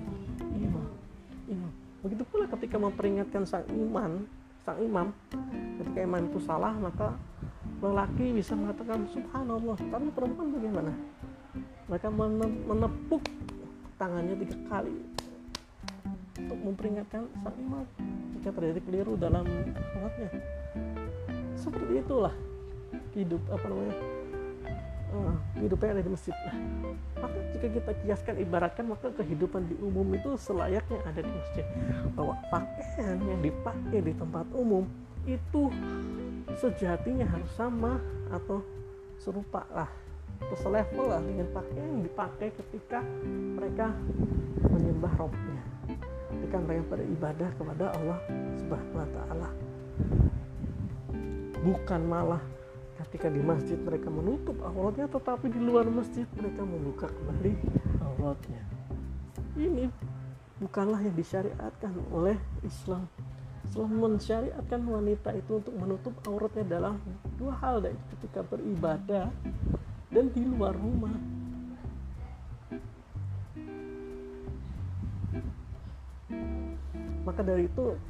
imam 0.55 0.87
imam. 1.49 1.73
Begitu 2.05 2.23
pula 2.29 2.45
ketika 2.47 2.77
memperingatkan 2.77 3.43
sang 3.49 3.65
imam 3.73 4.29
sang 4.67 4.83
imam 4.83 5.15
ketika 5.79 5.99
imam 6.03 6.27
itu 6.27 6.43
salah 6.43 6.75
maka 6.75 7.15
lelaki 7.81 8.27
bisa 8.33 8.53
mengatakan 8.57 9.05
subhanallah. 9.13 9.77
Tapi 9.77 10.07
perempuan 10.13 10.49
bagaimana? 10.53 10.93
Mereka 11.87 12.09
menepuk 12.67 13.23
tangannya 13.97 14.35
tiga 14.43 14.57
kali 14.69 14.95
untuk 16.37 16.59
memperingatkan 16.61 17.23
sang 17.41 17.57
imam. 17.57 17.85
Jika 18.37 18.49
terjadi 18.53 18.81
keliru 18.85 19.15
dalam 19.17 19.45
sholatnya. 19.95 20.29
Seperti 21.57 21.93
itulah 22.05 22.35
hidup 23.17 23.41
apa 23.49 23.65
namanya 23.65 23.97
uh, 25.17 25.35
hidupnya 25.57 25.97
ada 25.97 26.03
di 26.05 26.11
masjid. 26.13 26.35
Nah, 26.37 26.57
maka 27.25 27.39
jika 27.57 27.67
kita 27.73 27.91
kiaskan 28.05 28.35
ibaratkan 28.45 28.85
maka 28.87 29.09
kehidupan 29.17 29.65
di 29.67 29.75
umum 29.81 30.07
itu 30.13 30.37
selayaknya 30.37 31.01
ada 31.09 31.21
di 31.25 31.31
masjid. 31.33 31.65
Bahwa 32.13 32.35
pakaian 32.53 33.19
yang 33.25 33.41
dipakai 33.41 33.99
di 34.05 34.13
tempat 34.15 34.47
umum 34.53 34.85
itu 35.27 35.73
sejatinya 36.55 37.27
harus 37.27 37.51
sama 37.59 37.99
atau 38.31 38.63
serupa 39.19 39.67
lah. 39.75 39.91
Atau 40.37 40.57
selevel 40.61 41.11
lah 41.11 41.21
dengan 41.25 41.49
pakaian 41.51 41.89
yang 41.97 42.05
dipakai 42.05 42.53
ketika 42.55 43.01
mereka 43.57 43.91
menyembah 44.69 45.13
Robnya. 45.17 45.63
Ketika 46.31 46.57
mereka 46.61 46.85
beribadah 46.95 47.51
kepada 47.57 47.85
Allah 47.97 48.19
Subhanahu 48.61 49.01
Wa 49.01 49.09
Taala. 49.11 49.51
Bukan 51.67 52.01
malah 52.07 52.43
ketika 53.03 53.33
di 53.33 53.41
masjid 53.41 53.81
mereka 53.81 54.13
menutup 54.13 54.57
auratnya 54.63 55.09
tetapi 55.09 55.51
di 55.51 55.61
luar 55.61 55.89
masjid 55.89 56.29
mereka 56.37 56.63
membuka 56.63 57.07
kembali 57.09 57.53
auratnya. 58.05 58.63
Ini 59.57 59.89
bukanlah 60.61 61.01
yang 61.01 61.17
disyariatkan 61.17 61.93
oleh 62.13 62.37
Islam 62.61 63.09
telah 63.77 63.93
mensyariatkan 63.93 64.81
wanita 64.89 65.37
itu 65.37 65.61
untuk 65.61 65.77
menutup 65.77 66.17
auratnya 66.25 66.65
dalam 66.65 66.97
dua 67.37 67.53
hal 67.61 67.85
yaitu 67.85 68.01
ketika 68.17 68.41
beribadah 68.41 69.29
dan 70.09 70.33
di 70.33 70.49
luar 70.49 70.73
rumah. 70.73 71.13
Maka 77.29 77.45
dari 77.45 77.69
itu 77.69 78.01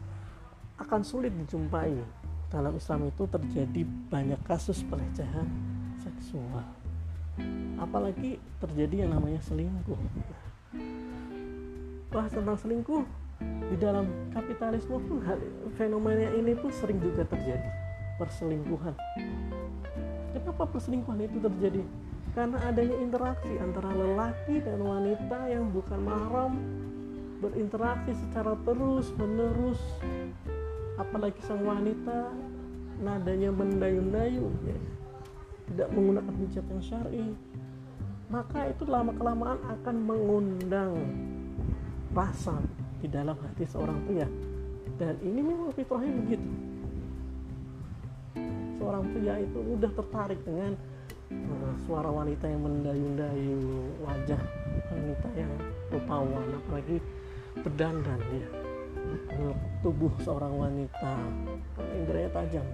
akan 0.79 1.03
sulit 1.03 1.35
dijumpai 1.35 1.99
dalam 2.47 2.79
Islam 2.79 3.11
itu 3.11 3.27
terjadi 3.27 3.83
banyak 4.07 4.39
kasus 4.47 4.87
pelecehan 4.87 5.51
seksual. 5.99 6.63
Apalagi 7.83 8.39
terjadi 8.63 9.03
yang 9.03 9.19
namanya 9.19 9.43
selingkuh. 9.43 9.99
Bahas 12.15 12.31
tentang 12.31 12.55
selingkuh 12.55 13.26
di 13.43 13.77
dalam 13.77 14.07
kapitalisme 14.31 14.97
pun 15.11 15.19
hal 15.27 15.39
fenomena 15.75 16.31
ini 16.33 16.55
pun 16.55 16.71
sering 16.71 17.03
juga 17.03 17.27
terjadi. 17.27 17.69
Perselingkuhan. 18.17 18.95
Kenapa 20.33 20.65
perselingkuhan 20.69 21.21
itu 21.21 21.37
terjadi? 21.43 21.83
Karena 22.33 22.61
adanya 22.69 22.97
interaksi 23.01 23.53
antara 23.61 23.93
lelaki 23.93 24.61
dan 24.61 24.81
wanita 24.81 25.39
yang 25.49 25.73
bukan 25.73 26.01
mahram 26.05 26.53
berinteraksi 27.41 28.17
secara 28.17 28.57
terus 28.65 29.13
menerus 29.21 29.81
apalagi 30.97 31.37
sang 31.45 31.61
wanita 31.65 32.33
nadanya 32.97 33.53
mendayu-dayu 33.53 34.49
ya, 34.65 34.79
tidak 35.69 35.89
menggunakan 35.93 36.35
hijab 36.41 36.65
yang 36.73 36.83
syar'i. 36.85 37.27
Maka 38.33 38.73
itu 38.73 38.89
lama 38.89 39.13
kelamaan 39.15 39.61
akan 39.61 39.97
mengundang 40.03 40.93
rasa 42.17 42.59
di 43.07 43.09
dalam 43.15 43.39
hati 43.39 43.63
seorang 43.71 44.03
pria. 44.03 44.27
Dan 44.99 45.15
ini 45.23 45.39
memang 45.39 45.71
fitrahnya 45.71 46.11
begitu. 46.11 46.51
Seorang 48.83 49.05
pria 49.15 49.35
itu 49.39 49.59
mudah 49.63 49.93
tertarik 49.95 50.41
dengan 50.43 50.75
uh, 51.31 51.73
suara 51.87 52.11
wanita 52.11 52.51
yang 52.51 52.67
mendayu-dayu 52.67 53.63
wajah 54.03 54.43
wanita 54.91 55.29
yang 55.39 55.53
rupawan 55.95 56.47
apalagi 56.67 56.99
berdandan 57.63 58.21
ya 58.35 58.47
tubuh 59.87 60.11
seorang 60.27 60.51
wanita 60.51 61.15
indranya 61.95 62.31
tajam. 62.35 62.67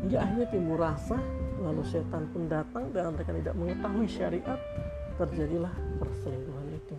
Hingga 0.00 0.18
akhirnya 0.24 0.46
timbul 0.48 0.80
rasa 0.80 1.20
lalu 1.60 1.84
setan 1.84 2.24
pun 2.32 2.48
datang 2.48 2.88
dan 2.96 3.12
mereka 3.12 3.36
tidak 3.36 3.54
mengetahui 3.54 4.08
syariat 4.08 4.60
terjadilah 5.20 5.72
perselingkuhan 6.00 6.66
itu. 6.72 6.96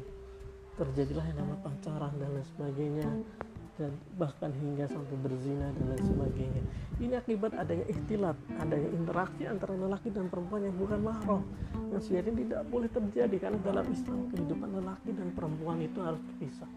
Terjadilah 0.77 1.25
yang 1.33 1.37
namanya 1.41 1.59
pacaran 1.65 2.13
dan 2.21 2.29
lain 2.37 2.47
sebagainya. 2.53 3.09
Dan 3.79 3.97
bahkan 4.13 4.53
hingga 4.53 4.85
sampai 4.85 5.17
berzina 5.25 5.73
dan 5.73 5.85
lain 5.89 6.05
sebagainya. 6.05 6.61
Ini 7.01 7.13
akibat 7.17 7.57
adanya 7.57 7.85
ikhtilat 7.89 8.37
adanya 8.61 8.89
interaksi 8.93 9.49
antara 9.49 9.73
lelaki 9.73 10.13
dan 10.13 10.29
perempuan 10.29 10.69
yang 10.69 10.75
bukan 10.77 10.99
mahram. 11.01 11.41
Yang 11.89 12.01
sebenarnya 12.05 12.33
tidak 12.45 12.61
boleh 12.69 12.89
terjadi 12.93 13.35
karena 13.41 13.59
dalam 13.65 13.85
Islam 13.89 14.19
kehidupan 14.29 14.69
lelaki 14.69 15.09
dan 15.17 15.27
perempuan 15.33 15.77
itu 15.81 15.97
harus 15.97 16.21
terpisah. 16.29 16.69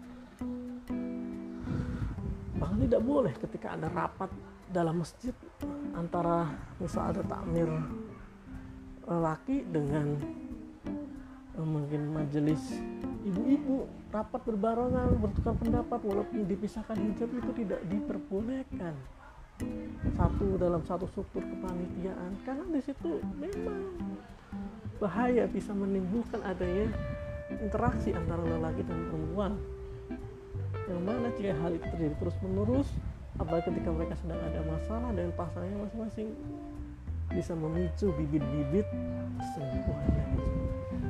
Bahkan 2.57 2.79
tidak 2.89 3.01
boleh 3.05 3.33
ketika 3.37 3.77
ada 3.77 3.87
rapat 3.93 4.31
dalam 4.73 5.05
masjid 5.05 5.35
antara 5.93 6.49
misal 6.81 7.13
ada 7.13 7.21
takmir 7.21 7.69
lelaki 9.05 9.61
dengan 9.69 10.17
mungkin 11.63 12.11
majelis 12.11 12.59
ibu-ibu 13.23 13.87
rapat 14.11 14.41
berbarengan 14.43 15.15
bertukar 15.23 15.55
pendapat 15.55 15.99
walaupun 16.03 16.43
dipisahkan 16.43 16.97
hijab 16.99 17.31
itu 17.31 17.51
tidak 17.63 17.79
diperbolehkan. 17.87 18.93
Satu 20.19 20.59
dalam 20.59 20.83
satu 20.83 21.07
struktur 21.07 21.39
kepanitiaan. 21.39 22.35
Karena 22.43 22.63
di 22.67 22.81
situ 22.83 23.23
memang 23.39 23.95
bahaya 24.99 25.47
bisa 25.47 25.71
menimbulkan 25.71 26.43
adanya 26.43 26.91
interaksi 27.63 28.11
antara 28.11 28.43
lelaki 28.43 28.83
dan 28.83 28.99
perempuan. 29.07 29.53
Yang 30.91 31.01
mana 31.01 31.27
jika 31.39 31.55
hal 31.63 31.71
itu 31.71 31.87
terjadi 31.87 32.15
terus 32.19 32.35
menerus 32.43 32.89
apalagi 33.35 33.67
ketika 33.67 33.89
mereka 33.91 34.15
sedang 34.15 34.39
ada 34.39 34.59
masalah 34.63 35.11
dan 35.11 35.27
pasangannya 35.35 35.77
masing-masing 35.83 36.29
bisa 37.35 37.51
memicu 37.51 38.15
bibit-bibit 38.15 38.87
selingkuhan 39.51 40.07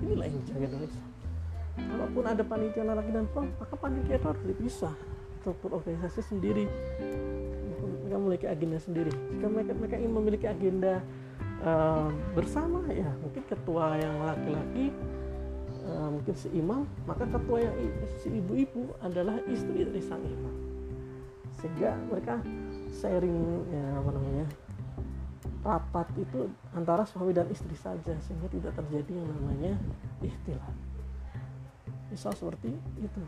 inilah 0.06 0.30
yang 0.30 0.72
oleh 0.78 0.88
Islam 0.88 1.15
kalaupun 1.76 2.24
ada 2.24 2.44
panitia 2.44 2.84
laki 2.88 3.12
dan 3.12 3.26
perempuan 3.30 3.60
maka 3.60 3.76
panitia 3.76 4.15
itu 4.15 4.28
harus 4.28 4.44
dipisah. 4.48 4.96
Struktur 5.44 5.78
organisasi 5.78 6.22
sendiri. 6.26 6.65
Mereka 8.06 8.15
memiliki 8.18 8.48
agenda 8.50 8.78
sendiri. 8.82 9.13
Jika 9.13 9.46
mereka, 9.52 9.72
mereka 9.78 9.96
ingin 10.02 10.13
memiliki 10.15 10.46
agenda 10.50 11.04
uh, 11.62 12.10
bersama 12.34 12.82
ya 12.89 13.10
mungkin 13.22 13.44
ketua 13.46 14.00
yang 14.02 14.15
laki-laki 14.26 14.89
uh, 15.86 16.10
mungkin 16.10 16.34
si 16.34 16.50
imam 16.56 16.89
maka 17.06 17.30
ketua 17.30 17.62
yang 17.62 17.76
si 18.24 18.28
ibu-ibu 18.34 18.89
adalah 19.06 19.38
istri 19.52 19.86
dari 19.86 20.02
sang 20.02 20.24
imam. 20.24 20.56
Sehingga 21.62 21.94
mereka 22.10 22.41
sharing 22.96 23.38
ya 23.70 23.86
apa 24.02 24.10
namanya 24.15 24.46
rapat 25.65 26.06
itu 26.21 26.45
antara 26.78 27.01
suami 27.10 27.34
dan 27.34 27.49
istri 27.49 27.73
saja 27.73 28.13
sehingga 28.21 28.45
tidak 28.54 28.78
terjadi 28.78 29.17
yang 29.17 29.28
namanya 29.34 29.73
ikhtilat 30.21 30.75
misal 32.15 32.32
seperti 32.32 32.71
itu. 33.01 33.21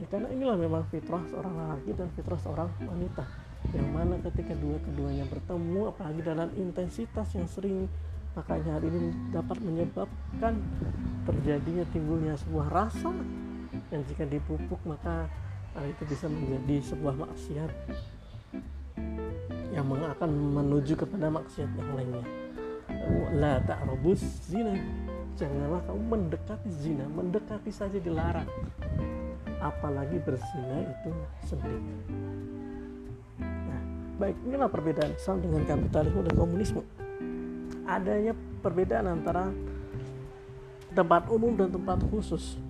Ya, 0.00 0.06
karena 0.10 0.28
inilah 0.34 0.56
memang 0.58 0.82
fitrah 0.90 1.22
seorang 1.30 1.54
laki 1.54 1.94
dan 1.94 2.08
fitrah 2.18 2.40
seorang 2.40 2.66
wanita. 2.82 3.24
Yang 3.72 3.88
mana 3.94 4.14
ketika 4.20 4.58
dua-keduanya 4.58 5.24
bertemu 5.30 5.80
apalagi 5.88 6.20
dalam 6.20 6.48
intensitas 6.58 7.30
yang 7.32 7.48
sering 7.48 7.86
makanya 8.34 8.76
hal 8.76 8.82
ini 8.82 9.14
dapat 9.30 9.62
menyebabkan 9.62 10.58
terjadinya 11.22 11.86
timbulnya 11.94 12.34
sebuah 12.34 12.66
rasa 12.66 13.14
yang 13.94 14.02
jika 14.10 14.26
dipupuk 14.26 14.82
maka 14.82 15.30
hal 15.74 15.84
itu 15.90 16.02
bisa 16.06 16.30
menjadi 16.30 16.94
sebuah 16.94 17.14
maksiat 17.18 17.70
yang 19.74 19.90
akan 19.90 20.30
menuju 20.30 20.94
kepada 20.94 21.26
maksiat 21.34 21.66
yang 21.74 21.90
lainnya. 21.98 22.24
La 23.34 23.58
ta'rabus 23.58 24.22
zina. 24.46 24.78
Janganlah 25.34 25.82
kamu 25.90 26.02
mendekati 26.14 26.70
zina 26.70 27.10
mendekati 27.10 27.74
saja 27.74 27.98
dilarang. 27.98 28.46
Apalagi 29.58 30.22
berzina 30.22 30.86
itu 30.86 31.10
sendiri. 31.42 31.82
Nah 33.42 33.80
baik 34.22 34.36
inilah 34.46 34.70
perbedaan 34.70 35.10
Islam 35.18 35.42
dengan 35.42 35.62
kapitalisme 35.66 36.22
dan 36.22 36.34
komunisme. 36.38 36.82
Adanya 37.84 38.32
perbedaan 38.62 39.10
antara 39.10 39.50
tempat 40.94 41.26
umum 41.26 41.58
dan 41.58 41.74
tempat 41.74 41.98
khusus 42.14 42.62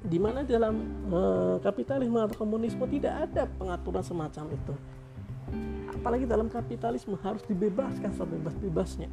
di 0.00 0.16
mana 0.16 0.44
dalam 0.44 0.74
eh, 1.08 1.56
kapitalisme 1.60 2.16
atau 2.16 2.36
komunisme 2.40 2.84
tidak 2.88 3.28
ada 3.28 3.44
pengaturan 3.46 4.04
semacam 4.04 4.44
itu. 4.52 4.74
Apalagi 5.90 6.24
dalam 6.24 6.48
kapitalisme 6.48 7.18
harus 7.20 7.44
dibebaskan 7.44 8.14
sebebas-bebasnya 8.14 9.10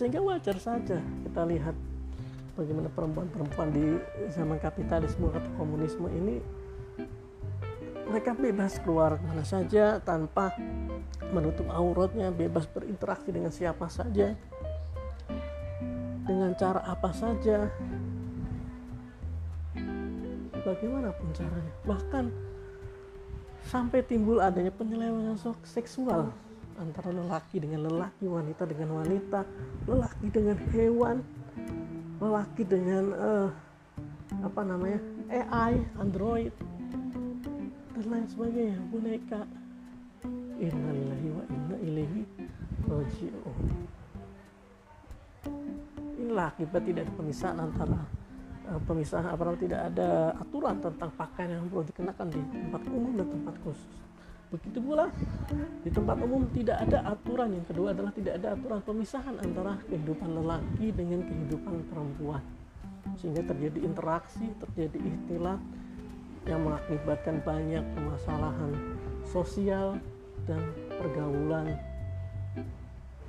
sehingga 0.00 0.24
wajar 0.24 0.56
saja 0.56 0.96
kita 0.96 1.42
lihat 1.44 1.76
bagaimana 2.56 2.88
perempuan-perempuan 2.88 3.68
di 3.68 4.00
zaman 4.32 4.56
kapitalisme 4.56 5.28
atau 5.28 5.52
komunisme 5.60 6.08
ini 6.08 6.40
mereka 8.08 8.32
bebas 8.32 8.80
keluar 8.80 9.20
mana 9.20 9.44
saja 9.44 10.00
tanpa 10.00 10.56
menutup 11.36 11.68
auratnya 11.68 12.32
bebas 12.32 12.64
berinteraksi 12.64 13.28
dengan 13.28 13.52
siapa 13.52 13.92
saja 13.92 14.32
dengan 16.40 16.56
cara 16.56 16.80
apa 16.88 17.12
saja 17.12 17.68
bagaimanapun 20.64 21.28
caranya 21.36 21.72
bahkan 21.84 22.32
sampai 23.68 24.00
timbul 24.08 24.40
adanya 24.40 24.72
penyelewengan 24.72 25.36
seksual 25.68 26.32
antara 26.80 27.12
lelaki 27.12 27.60
dengan 27.60 27.92
lelaki, 27.92 28.24
wanita 28.24 28.64
dengan 28.64 29.04
wanita, 29.04 29.44
lelaki 29.84 30.32
dengan 30.32 30.56
hewan, 30.72 31.20
lelaki 32.24 32.64
dengan 32.64 33.04
uh, 33.12 33.48
apa 34.40 34.60
namanya 34.64 34.96
AI, 35.28 35.76
Android 36.00 36.56
dan 37.92 38.04
lain 38.08 38.26
sebagainya, 38.32 38.80
boneka. 38.88 39.44
Innalillahi 40.56 41.28
wa 41.36 41.44
inna 41.52 41.76
ilaihi 41.84 42.24
raji'un. 42.88 43.99
Inilah 46.30 46.46
akibat 46.54 46.86
tidak 46.86 47.10
ada 47.10 47.14
pemisahan 47.18 47.58
antara 47.58 48.00
uh, 48.70 48.80
pemisahan 48.86 49.34
apa 49.34 49.50
tidak 49.58 49.80
ada 49.90 50.30
aturan 50.38 50.78
tentang 50.78 51.10
pakaian 51.18 51.58
yang 51.58 51.66
perlu 51.66 51.82
dikenakan 51.90 52.26
di 52.30 52.38
tempat 52.54 52.82
umum 52.86 53.12
dan 53.18 53.26
tempat 53.34 53.54
khusus. 53.66 53.98
Begitu 54.54 54.78
pula 54.78 55.10
di 55.82 55.90
tempat 55.90 56.22
umum 56.22 56.46
tidak 56.54 56.86
ada 56.86 57.02
aturan. 57.10 57.50
Yang 57.50 57.74
kedua 57.74 57.90
adalah 57.90 58.14
tidak 58.14 58.38
ada 58.38 58.48
aturan 58.54 58.78
pemisahan 58.78 59.34
antara 59.42 59.74
kehidupan 59.90 60.30
lelaki 60.30 60.86
dengan 60.94 61.26
kehidupan 61.26 61.82
perempuan. 61.90 62.42
Sehingga 63.18 63.42
terjadi 63.50 63.82
interaksi, 63.82 64.54
terjadi 64.54 65.02
ikhtilat 65.02 65.58
yang 66.46 66.62
mengakibatkan 66.62 67.42
banyak 67.42 67.82
permasalahan 67.98 68.70
sosial 69.26 69.98
dan 70.46 70.62
pergaulan 70.94 71.74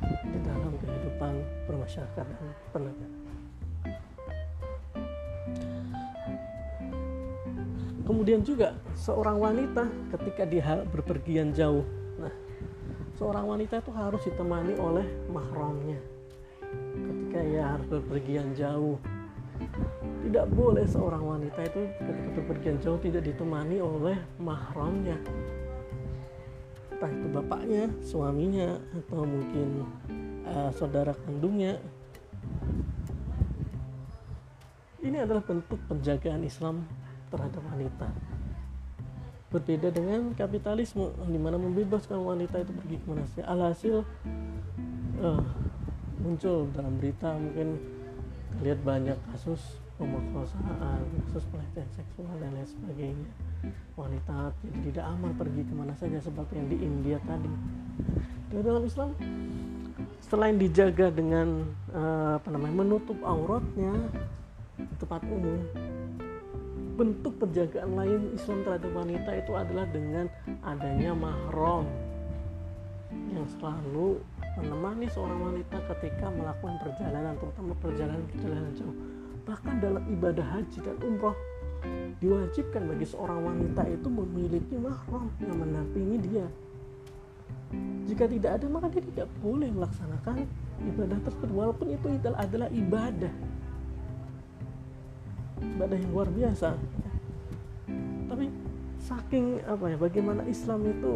di 0.01 0.39
dalam 0.41 0.73
kehidupan 0.81 1.33
bermasyarakat 1.69 2.25
dan 2.25 2.49
bernegara. 2.73 3.19
Kemudian 8.01 8.43
juga 8.43 8.75
seorang 8.97 9.39
wanita 9.39 9.87
ketika 10.17 10.43
dia 10.43 10.83
berpergian 10.89 11.55
jauh, 11.55 11.87
nah 12.19 12.33
seorang 13.15 13.47
wanita 13.47 13.79
itu 13.79 13.91
harus 13.95 14.21
ditemani 14.27 14.75
oleh 14.75 15.07
mahramnya. 15.31 15.99
Ketika 16.91 17.39
ia 17.39 17.63
harus 17.71 17.87
berpergian 17.87 18.51
jauh, 18.51 18.99
tidak 20.27 20.45
boleh 20.51 20.83
seorang 20.89 21.23
wanita 21.23 21.61
itu 21.63 21.81
ketika 22.03 22.29
berpergian 22.35 22.77
jauh 22.83 22.99
tidak 22.99 23.23
ditemani 23.25 23.77
oleh 23.79 24.17
mahramnya. 24.41 25.15
Entah 27.01 27.17
itu 27.17 27.33
bapaknya, 27.33 27.89
suaminya, 28.05 28.77
atau 28.93 29.25
mungkin 29.25 29.89
uh, 30.45 30.69
saudara 30.69 31.17
kandungnya. 31.25 31.81
Ini 35.01 35.25
adalah 35.25 35.41
bentuk 35.41 35.81
penjagaan 35.89 36.45
Islam 36.45 36.85
terhadap 37.33 37.57
wanita. 37.73 38.05
Berbeda 39.49 39.89
dengan 39.89 40.37
kapitalisme 40.37 41.09
di 41.25 41.41
mana 41.41 41.57
membebaskan 41.57 42.21
wanita 42.21 42.61
itu 42.61 42.69
pergi 42.69 42.97
ke 43.01 43.05
mana 43.09 43.25
saja. 43.33 43.49
Alhasil 43.49 44.05
uh, 45.25 45.41
muncul 46.21 46.69
dalam 46.69 47.01
berita 47.01 47.33
mungkin 47.33 47.81
lihat 48.61 48.77
banyak 48.85 49.17
kasus 49.33 49.81
pemerkosaan, 49.97 51.01
kasus 51.25 51.49
pelecehan 51.49 51.89
seksual 51.97 52.29
dan 52.37 52.53
lain 52.53 52.69
sebagainya. 52.69 53.50
Wanita 53.95 54.55
jadi 54.63 54.77
tidak 54.89 55.05
aman 55.17 55.31
pergi 55.37 55.61
ke 55.67 55.73
mana 55.75 55.93
saja 55.97 56.17
seperti 56.17 56.57
yang 56.57 56.67
di 56.69 56.77
India 56.81 57.17
tadi. 57.27 57.51
Di 58.51 58.59
dalam 58.59 58.83
Islam 58.83 59.13
selain 60.31 60.55
dijaga 60.55 61.11
dengan 61.11 61.67
uh, 61.91 62.39
apa 62.39 62.47
namanya 62.55 62.87
menutup 62.87 63.19
auratnya 63.19 63.91
tempat 64.95 65.21
umum 65.27 65.59
bentuk 66.95 67.33
penjagaan 67.41 67.97
lain 67.99 68.21
Islam 68.37 68.63
terhadap 68.63 68.91
wanita 68.95 69.31
itu 69.35 69.51
adalah 69.57 69.85
dengan 69.89 70.25
adanya 70.63 71.11
mahram 71.11 71.83
yang 73.31 73.47
selalu 73.59 74.23
menemani 74.59 75.07
seorang 75.11 75.39
wanita 75.51 75.77
ketika 75.95 76.27
melakukan 76.31 76.75
perjalanan 76.83 77.33
terutama 77.39 77.71
perjalanan-perjalanan 77.79 78.71
jauh 78.75 78.97
bahkan 79.43 79.75
dalam 79.81 80.03
ibadah 80.11 80.45
haji 80.45 80.79
dan 80.79 80.95
umroh 81.03 81.35
diwajibkan 82.21 82.85
bagi 82.85 83.05
seorang 83.09 83.41
wanita 83.41 83.81
itu 83.89 84.07
memiliki 84.07 84.75
mahram 84.77 85.29
yang 85.41 85.57
mendampingi 85.57 86.17
dia. 86.21 86.45
Jika 88.05 88.27
tidak 88.27 88.61
ada 88.61 88.65
maka 88.67 88.91
dia 88.91 89.01
tidak 89.01 89.27
boleh 89.39 89.71
melaksanakan 89.71 90.45
ibadah 90.85 91.19
tersebut 91.23 91.49
walaupun 91.49 91.87
itu 91.95 92.07
adalah 92.35 92.69
ibadah. 92.69 93.33
Ibadah 95.61 95.97
yang 95.97 96.11
luar 96.11 96.29
biasa. 96.29 96.77
Tapi 98.29 98.45
saking 99.01 99.63
apa 99.65 99.85
ya 99.89 99.97
bagaimana 99.97 100.41
Islam 100.45 100.85
itu 100.85 101.13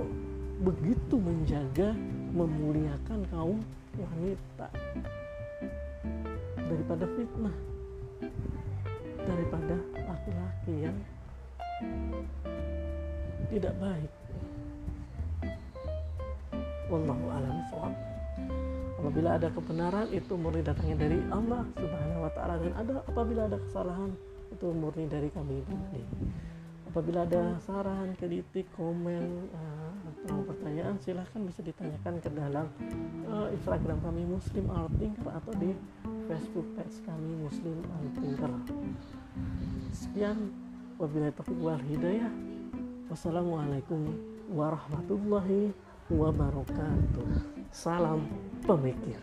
begitu 0.64 1.16
menjaga 1.20 1.92
memuliakan 2.32 3.20
kaum 3.30 3.60
wanita 4.00 4.68
daripada 6.66 7.06
fitnah 7.16 7.56
daripada 9.26 9.76
laki-laki 10.26 10.90
yang 10.90 10.98
tidak 13.54 13.74
baik. 13.78 14.12
Wallahu 16.90 17.26
a'lam 17.30 17.58
Apabila 18.98 19.38
ada 19.38 19.54
kebenaran 19.54 20.10
itu 20.10 20.34
murni 20.34 20.66
datangnya 20.66 21.06
dari 21.06 21.22
Allah 21.30 21.62
Subhanahu 21.78 22.26
wa 22.26 22.32
taala. 22.34 22.58
Dan 22.58 22.74
ada 22.74 23.06
apabila 23.06 23.46
ada 23.46 23.62
kesalahan 23.70 24.18
itu 24.50 24.66
murni 24.74 25.06
dari 25.06 25.30
kami 25.30 25.62
apabila 26.90 27.26
ada 27.26 27.58
saran 27.64 28.14
kritik 28.16 28.70
komen 28.78 29.50
uh, 29.52 29.92
atau 30.12 30.42
pertanyaan 30.48 30.96
silahkan 31.02 31.42
bisa 31.44 31.62
ditanyakan 31.66 32.16
ke 32.24 32.30
dalam 32.32 32.68
uh, 33.30 33.48
Instagram 33.52 34.00
kami 34.02 34.24
Muslim 34.26 34.66
Art 34.72 34.94
Thinker 34.98 35.30
atau 35.30 35.54
di 35.60 35.72
Facebook 36.26 36.68
page 36.78 36.98
kami 37.06 37.32
Muslim 37.40 37.78
Art 37.92 38.12
Thinker. 38.18 38.52
Sekian. 39.92 40.38
Wabillahi 40.96 41.36
taufiq 41.36 41.60
wal 41.60 41.84
hidayah. 41.84 42.32
Wassalamualaikum 43.12 44.16
warahmatullahi 44.48 45.76
wabarakatuh. 46.08 47.28
Salam 47.76 48.24
pemikir 48.64 49.20